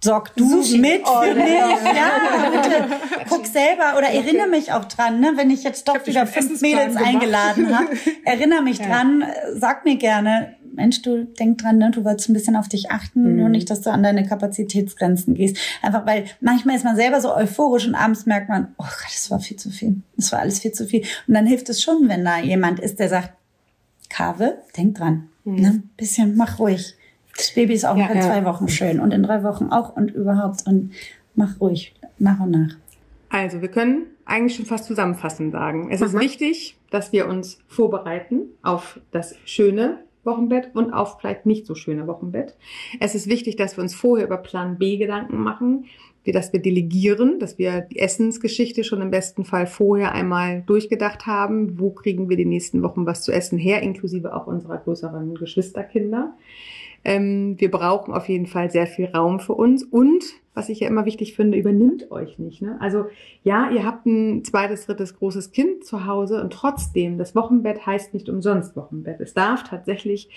sorg 0.07 0.35
du 0.37 0.49
Sushi 0.63 0.79
mit 0.79 1.07
für 1.07 1.13
order. 1.13 1.35
mich. 1.35 1.53
Ja, 1.53 2.51
bitte 2.51 2.85
guck 3.29 3.47
selber 3.47 3.99
oder 3.99 4.09
erinnere 4.09 4.49
mich 4.49 4.73
auch 4.73 4.85
dran, 4.87 5.21
ne, 5.21 5.33
wenn 5.37 5.51
ich 5.51 5.63
jetzt 5.65 5.87
doch 5.89 5.99
dich 5.99 6.15
wieder 6.15 6.27
fünf 6.27 6.61
Mädels 6.63 6.95
gemacht. 6.95 7.05
eingeladen 7.07 7.77
habe. 7.79 7.89
Erinnere 8.25 8.63
mich 8.63 8.79
dran, 8.87 9.23
äh, 9.23 9.27
sag 9.59 9.85
mir 9.85 9.97
gerne, 9.97 10.55
Mensch, 10.75 11.01
du 11.03 11.25
denk 11.25 11.59
dran, 11.59 11.79
ne, 11.79 11.91
du 11.91 12.05
wolltest 12.05 12.29
ein 12.29 12.35
bisschen 12.35 12.55
auf 12.55 12.69
dich 12.69 12.91
achten, 12.91 13.23
Mhm. 13.33 13.37
nur 13.37 13.49
nicht, 13.49 13.71
dass 13.71 13.81
du 13.81 13.91
an 13.91 14.03
deine 14.03 14.27
Kapazitätsgrenzen 14.27 15.35
gehst. 15.35 15.57
Einfach 15.83 16.05
weil 16.07 16.27
manchmal 16.41 16.77
ist 16.77 16.85
man 16.85 16.97
selber 16.97 17.21
so 17.21 17.35
euphorisch 17.35 17.87
und 17.87 17.95
abends 17.95 18.27
merkt 18.27 18.49
man, 18.51 18.75
oh 18.79 18.85
Gott, 18.85 19.07
das 19.13 19.31
war 19.31 19.41
viel 19.41 19.57
zu 19.57 19.71
viel. 19.71 19.97
Das 20.17 20.33
war 20.33 20.41
alles 20.41 20.59
viel 20.61 20.73
zu 20.73 20.85
viel. 20.87 21.03
Und 21.27 21.35
dann 21.35 21.47
hilft 21.47 21.69
es 21.71 21.83
schon, 21.83 22.09
wenn 22.09 22.25
da 22.25 22.39
jemand 22.39 22.79
ist, 22.81 22.99
der 23.01 23.09
sagt, 23.09 23.33
Kave, 24.11 24.59
denk 24.77 24.97
dran, 24.99 25.29
ne, 25.45 25.83
bisschen, 25.97 26.37
mach 26.37 26.59
ruhig. 26.59 26.95
Das 27.37 27.53
Baby 27.55 27.75
ist 27.75 27.85
auch 27.85 27.97
Ja, 27.97 28.07
in 28.09 28.17
ja. 28.17 28.23
zwei 28.23 28.45
Wochen 28.45 28.69
schön 28.69 29.01
und 29.01 29.13
in 29.13 29.23
drei 29.23 29.43
Wochen 29.43 29.67
auch 29.71 29.97
und 29.97 30.11
überhaupt 30.13 30.63
und 30.67 30.93
mach 31.35 31.61
ruhig, 31.61 31.95
nach 32.19 32.41
und 32.41 32.51
nach. 32.51 32.77
Also, 33.29 33.61
wir 33.61 33.69
können 33.69 34.07
eigentlich 34.25 34.57
schon 34.57 34.67
fast 34.67 34.85
zusammenfassend 34.87 35.53
sagen. 35.53 35.89
Es 35.91 36.01
ist 36.01 36.15
Mhm. 36.15 36.21
wichtig, 36.21 36.79
dass 36.91 37.13
wir 37.13 37.29
uns 37.29 37.59
vorbereiten 37.69 38.43
auf 38.63 39.01
das 39.11 39.35
schöne 39.45 39.99
Wochenbett 40.25 40.71
und 40.75 40.93
auf 40.93 41.19
vielleicht 41.21 41.47
nicht 41.47 41.67
so 41.67 41.75
schöne 41.75 42.07
Wochenbett. 42.07 42.57
Es 43.01 43.15
ist 43.15 43.29
wichtig, 43.29 43.57
dass 43.57 43.77
wir 43.77 43.83
uns 43.83 43.95
vorher 43.95 44.27
über 44.27 44.39
Plan 44.39 44.79
B 44.79 44.97
Gedanken 44.97 45.39
machen, 45.39 45.85
dass 46.27 46.53
wir 46.53 46.61
delegieren, 46.61 47.39
dass 47.39 47.57
wir 47.59 47.83
die 47.83 48.01
Essensgeschichte 48.01 48.83
schon 48.83 49.01
im 49.01 49.11
besten 49.13 49.45
Fall 49.45 49.67
vorher 49.69 50.11
einmal 50.13 50.63
durchgedacht 50.67 51.27
haben. 51.27 51.79
Wo 51.79 51.91
kriegen 51.91 52.29
wir 52.29 52.37
die 52.37 52.45
nächsten 52.47 52.83
Wochen 52.83 53.07
was 53.07 53.23
zu 53.23 53.31
essen 53.31 53.59
her, 53.59 53.83
inklusive 53.83 54.35
auch 54.35 54.49
unserer 54.49 54.79
größeren 54.79 55.35
Geschwisterkinder. 55.37 56.35
Ähm, 57.05 57.57
wir 57.59 57.71
brauchen 57.71 58.15
auf 58.15 58.29
jeden 58.29 58.47
Fall 58.47 58.71
sehr 58.71 58.87
viel 58.87 59.07
Raum 59.07 59.41
für 59.41 59.55
uns 59.55 59.85
und, 59.85 60.25
was 60.55 60.69
ich 60.69 60.81
ja 60.81 60.89
immer 60.89 61.05
wichtig 61.05 61.35
finde, 61.35 61.59
übernimmt 61.59 62.11
euch 62.11 62.39
nicht. 62.39 62.63
Ne? 62.63 62.77
Also 62.81 63.07
ja, 63.43 63.71
ihr 63.71 63.85
habt 63.85 64.07
ein 64.07 64.45
zweites, 64.45 64.87
drittes 64.87 65.17
großes 65.17 65.53
Kind 65.53 65.85
zu 65.85 66.07
Hause 66.07 66.43
und 66.43 66.53
trotzdem, 66.53 67.19
das 67.19 67.35
Wochenbett 67.35 67.87
heißt 67.87 68.15
nicht 68.15 68.29
umsonst 68.29 68.77
Wochenbett. 68.77 69.21
Es 69.21 69.35
darf 69.35 69.65
tatsächlich 69.65 70.31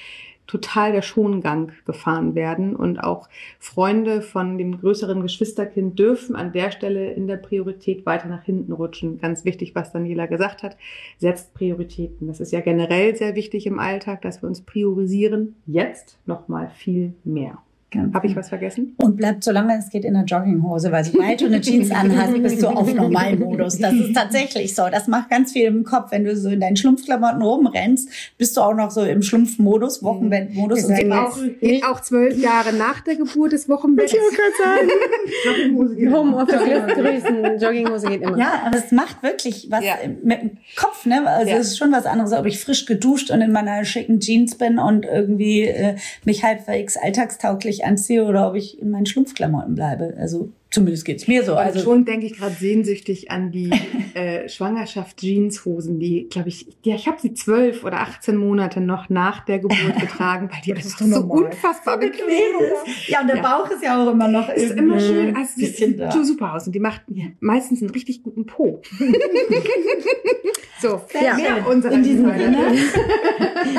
total 0.50 0.92
der 0.92 1.04
Schongang 1.04 1.72
gefahren 1.86 2.34
werden 2.34 2.76
und 2.76 2.98
auch 2.98 3.30
Freunde 3.60 4.22
von 4.22 4.58
dem 4.58 4.80
größeren 4.80 5.22
Geschwisterkind 5.22 5.98
dürfen 5.98 6.36
an 6.36 6.52
der 6.52 6.72
Stelle 6.72 7.12
in 7.12 7.28
der 7.28 7.38
Priorität 7.38 8.06
weiter 8.08 8.28
nach 8.28 8.44
hinten 8.44 8.72
rutschen. 8.72 9.20
Ganz 9.20 9.46
wichtig, 9.46 9.76
was 9.76 9.92
Daniela 9.92 10.26
gesagt 10.26 10.64
hat, 10.64 10.76
setzt 11.20 11.54
Prioritäten. 11.54 12.28
Das 12.28 12.40
ist 12.40 12.52
ja 12.52 12.62
generell 12.62 13.16
sehr 13.16 13.36
wichtig 13.36 13.68
im 13.68 13.78
Alltag, 13.78 14.24
dass 14.24 14.42
wir 14.42 14.50
uns 14.50 14.62
priorisieren. 14.62 15.56
Jetzt 15.68 16.18
noch 16.26 16.48
mal 16.48 16.72
viel 16.72 17.14
mehr. 17.24 17.60
Ganz 17.92 18.14
Habe 18.14 18.28
ich 18.28 18.36
was 18.36 18.50
vergessen? 18.50 18.94
Und 18.98 19.18
bleibt, 19.18 19.44
solange 19.44 19.76
es 19.78 19.90
geht, 19.90 20.06
in 20.06 20.14
der 20.14 20.24
Jogginghose, 20.24 20.92
weil 20.92 21.04
sobald 21.04 21.42
du 21.42 21.46
eine 21.48 21.60
Jeans 21.60 21.90
anhast, 21.90 22.34
bist 22.44 22.62
du 22.62 22.68
auf 22.68 22.94
Normalmodus. 22.94 23.80
Das 23.80 23.94
ist 23.94 24.14
tatsächlich 24.14 24.76
so. 24.76 24.84
Das 24.92 25.08
macht 25.08 25.30
ganz 25.32 25.54
viel 25.54 25.66
im 25.66 25.84
Kopf. 25.84 26.12
Wenn 26.12 26.24
du 26.24 26.36
so 26.38 26.50
in 26.50 26.60
deinen 26.60 26.76
Schlumpfklamotten 26.76 27.42
rumrennst, 27.42 28.10
bist 28.38 28.56
du 28.58 28.62
auch 28.62 28.76
noch 28.76 28.92
so 28.92 29.02
im 29.02 29.24
Schlumpfmodus, 29.24 30.04
Wochenbettmodus. 30.04 30.82
Seid 30.84 31.06
Und 31.06 31.14
auch- 31.14 31.36
so. 31.36 31.48
geht 31.60 31.84
auch 31.84 32.00
zwölf 32.02 32.38
Jahre 32.40 32.74
nach 32.74 33.02
der 33.02 33.16
Geburt 33.16 33.54
des 33.54 33.68
Wochenbetts. 33.68 34.14
Homeoffice 36.12 36.62
lässt 36.68 36.96
grüßen. 36.96 37.60
Jogginghose 37.60 38.08
geht 38.08 38.22
immer. 38.22 38.38
Ja, 38.38 38.64
aber 38.66 38.78
es 38.78 38.92
macht 38.92 39.24
wirklich 39.24 39.68
was 39.70 39.84
Ja. 39.84 39.96
mit 40.24 40.42
dem 40.42 40.52
Kopf, 40.76 41.06
ne? 41.06 41.26
Also 41.28 41.50
Ja. 41.52 41.58
es 41.58 41.68
ist 41.70 41.78
schon 41.78 41.92
was 41.92 42.06
anderes, 42.06 42.34
ob 42.34 42.46
ich 42.46 42.60
frisch 42.60 42.86
geduscht 42.86 43.32
und 43.32 43.42
in 43.42 43.52
meiner 43.52 43.84
schicken 43.86 44.20
Jeans 44.20 44.56
bin 44.58 44.78
und 44.80 45.06
irgendwie 45.06 45.64
äh, 45.64 45.96
mich 46.26 46.44
halbwegs 46.44 46.98
alltagstauglich 46.98 47.79
anziehe 47.86 48.26
oder 48.26 48.48
ob 48.50 48.56
ich 48.56 48.80
in 48.82 48.90
meinen 48.92 49.06
Schlumpfklamotten 49.06 49.76
bleibe. 49.76 50.16
Also 50.18 50.50
zumindest 50.72 51.06
geht's 51.06 51.28
mir 51.28 51.44
so. 51.44 51.56
Also 51.56 51.80
Also 51.80 51.90
schon 51.92 52.06
denke 52.06 52.26
ich 52.28 52.38
gerade 52.38 52.54
sehnsüchtig 52.54 53.32
an 53.32 53.52
die 53.52 53.72
äh, 54.14 54.48
Schwangerschaft-Jeanshosen, 54.48 56.00
die, 56.00 56.28
glaube 56.30 56.50
ich, 56.50 56.68
ja, 56.84 56.96
ich 56.96 57.08
habe 57.08 57.18
sie 57.20 57.34
zwölf 57.34 57.84
oder 57.84 58.02
18 58.02 58.36
Monate 58.38 58.82
noch 58.82 59.10
nach 59.10 59.46
der 59.46 59.60
Geburt 59.60 59.80
getragen, 60.00 60.50
weil 60.52 60.62
die 60.66 60.74
Das 60.74 60.86
ist 60.86 61.02
einfach 61.02 61.06
doch 61.18 61.22
so 61.22 61.28
normal. 61.28 61.46
unfassbar 61.52 61.98
bequem 62.00 62.26
sind. 62.28 63.08
ja, 63.08 63.22
und 63.22 63.28
der 63.28 63.38
Ja. 63.38 63.42
Bauch 63.42 63.70
ist 63.72 63.84
ja 63.84 64.04
auch 64.04 64.12
immer 64.12 64.28
noch 64.28 64.50
Ist 64.50 64.72
immer 64.72 65.00
schön, 65.00 65.36
also 65.36 65.50
bisschen 65.58 65.90
sieht 65.92 66.00
da. 66.00 66.12
so 66.12 66.24
super 66.24 66.54
aus 66.56 66.68
und 66.68 66.74
die 66.76 66.80
macht 66.80 67.02
meistens 67.40 67.82
einen 67.82 67.92
richtig 67.92 68.22
guten 68.24 68.46
Po. 68.46 68.82
so, 70.82 71.02
Sehr 71.12 71.24
ja, 71.24 71.36
schön. 71.38 71.66
unser 71.70 71.92
In 71.92 72.04
diesem. 72.04 72.26
Sinne. 72.30 72.58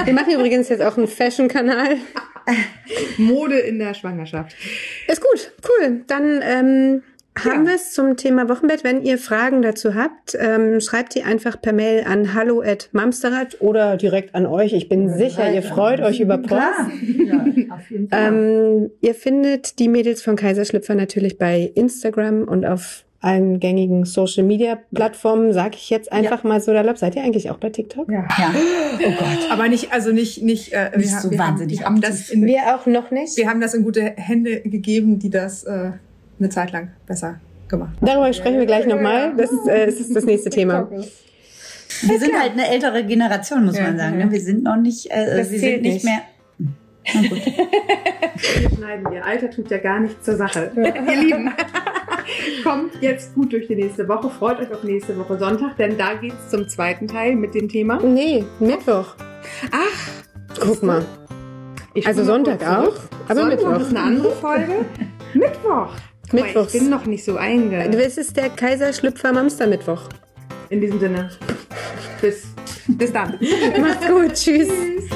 Wir 0.05 0.13
machen 0.13 0.33
übrigens 0.35 0.69
jetzt 0.69 0.83
auch 0.83 0.97
einen 0.97 1.07
Fashion-Kanal. 1.09 1.97
Mode 3.19 3.59
in 3.59 3.79
der 3.79 3.95
Schwangerschaft. 3.95 4.57
Ist 5.07 5.21
gut, 5.21 5.53
cool. 5.69 6.03
Dann 6.07 6.41
ähm, 6.43 7.03
haben 7.39 7.67
wir 7.67 7.75
es 7.75 7.93
zum 7.93 8.17
Thema 8.17 8.49
Wochenbett. 8.49 8.85
Wenn 8.85 9.03
ihr 9.03 9.19
Fragen 9.19 9.63
dazu 9.63 9.95
habt, 9.95 10.37
ähm, 10.39 10.81
schreibt 10.81 11.15
die 11.15 11.23
einfach 11.23 11.61
per 11.61 11.73
Mail 11.73 12.05
an 12.07 12.35
hallo 12.35 12.61
at 12.61 12.89
mamsterrad 12.93 13.61
oder 13.61 13.97
direkt 13.97 14.35
an 14.35 14.47
euch. 14.47 14.73
Ich 14.73 14.89
bin 14.89 15.09
sicher, 15.17 15.53
ihr 15.53 15.63
freut 15.63 16.01
euch 16.01 16.21
über 16.21 16.39
Post. 16.39 16.49
Klar. 16.49 16.91
Ja, 17.17 17.75
auf 17.75 17.91
jeden 17.91 18.09
Fall. 18.11 18.29
Ähm, 18.29 18.91
ihr 19.01 19.15
findet 19.15 19.79
die 19.79 19.89
Mädels 19.89 20.23
von 20.23 20.37
Kaiserschlüpfer 20.37 20.95
natürlich 20.95 21.39
bei 21.39 21.71
Instagram 21.75 22.45
und 22.45 22.67
auf 22.67 23.05
allen 23.23 23.61
gängigen 23.61 24.05
Social 24.07 24.45
Media 24.45 24.79
Plattformen, 24.95 25.53
sag 25.53 25.75
ich 25.75 25.91
jetzt 25.91 26.11
einfach 26.11 26.43
mal 26.43 26.61
so 26.61 26.73
salopp. 26.73 26.97
Seid 26.99 27.17
ihr 27.17 27.23
eigentlich 27.23 27.51
auch 27.51 27.59
bei 27.59 27.69
TikTok? 27.71 28.11
Ja. 28.11 28.27
ja. 28.39 28.55
Oh 28.99 29.11
Gott. 29.19 29.51
Aber 29.51 29.69
nicht, 29.69 29.93
also 29.93 30.11
nicht, 30.13 30.43
nicht, 30.43 30.73
äh, 30.73 30.91
Nicht 30.97 31.11
wir, 31.13 31.19
so 31.21 31.31
wir 31.31 31.39
wahnsinnig 31.39 31.85
haben, 31.85 32.01
wir 32.01 32.09
haben 32.09 32.15
das 32.15 32.31
in, 32.31 32.47
Wir 32.47 32.75
auch 32.75 32.87
noch 32.87 33.11
nicht. 33.11 33.37
wir 33.37 33.49
haben 33.49 33.61
das 33.61 33.75
in 33.75 33.83
gute 33.85 34.01
Hände 34.17 34.61
gegeben, 34.63 35.19
die 35.19 35.29
das 35.31 35.65
äh, 35.65 35.91
eine 36.39 36.49
Zeit 36.49 36.73
lang 36.73 36.93
besser 37.07 37.41
gemacht 37.69 37.95
haben. 37.97 38.07
Darüber 38.07 38.33
sprechen 38.33 38.59
wir 38.59 38.67
gleich 38.67 38.87
nochmal. 38.87 39.35
Das, 39.37 39.51
äh, 39.67 39.87
das 39.87 39.97
ist 39.97 40.17
das 40.17 40.25
nächste 40.25 40.51
Thema. 40.51 40.89
Wir 42.03 42.21
sind 42.21 42.33
halt 42.41 42.53
eine 42.53 42.69
ältere 42.69 43.05
Generation, 43.05 43.65
muss 43.67 43.77
Ja, 43.77 43.83
man 43.83 43.99
sagen. 43.99 44.21
ja. 44.21 44.27
ne? 44.27 44.33
Wir 44.33 44.41
sind 44.41 44.63
noch 44.63 44.77
nicht, 44.77 45.11
äh, 45.11 45.39
Das 45.39 45.51
wir 45.51 45.59
zählt 45.59 45.83
sind 45.83 45.83
nicht 45.83 45.95
nicht. 45.95 46.05
mehr. 46.05 46.23
Na 47.15 47.29
gut. 47.29 47.39
Hier 48.59 48.71
schneiden 48.71 49.11
wir. 49.11 49.27
Alter 49.27 49.51
tut 49.51 49.69
ja 49.73 49.79
gar 49.79 49.99
nichts 49.99 50.25
zur 50.25 50.37
Sache. 50.37 50.71
Ihr 50.77 51.17
Lieben, 51.21 51.51
kommt 52.65 52.93
jetzt 53.01 53.35
gut 53.35 53.53
durch 53.53 53.67
die 53.69 53.77
nächste 53.77 54.09
Woche. 54.09 54.31
Freut 54.31 54.61
euch 54.61 54.73
auf 54.73 54.83
nächste 54.83 55.17
Woche 55.19 55.39
Sonntag, 55.39 55.77
denn 55.77 55.97
da 55.97 56.15
geht's 56.15 56.49
zum 56.51 56.69
zweiten 56.69 57.07
Teil 57.09 57.37
mit 57.37 57.55
dem 57.55 57.69
Thema. 57.69 57.99
Nee, 58.03 58.45
Mittwoch. 58.59 59.15
Ach, 59.71 60.59
Guck 60.61 60.83
mal. 60.83 61.05
ich 61.95 62.07
Also 62.07 62.25
Sonntag 62.25 62.63
auch, 62.63 62.95
aber 63.29 63.35
Sonntag 63.35 63.59
Mittwoch. 63.61 63.81
ist 63.81 63.89
eine 63.91 64.01
andere 64.01 64.33
Folge. 64.33 64.73
Mittwoch. 65.35 65.93
Mittwochs. 66.33 66.75
Ich 66.75 66.81
bin 66.81 66.91
noch 66.91 67.07
nicht 67.07 67.25
so 67.25 67.37
einge... 67.37 67.85
Es 67.99 68.19
ist 68.19 68.37
der 68.37 68.51
Kaiserschlüpfer 68.51 69.33
Mamster 69.33 69.67
Mittwoch. 69.67 70.03
In 70.69 70.81
diesem 70.81 71.01
Sinne. 71.01 71.31
Bis, 72.21 72.47
bis 72.87 73.13
dann. 73.13 73.39
Macht's 73.81 74.07
gut. 74.07 74.35
Tschüss. 74.35 74.69
Tschüss. 74.69 75.11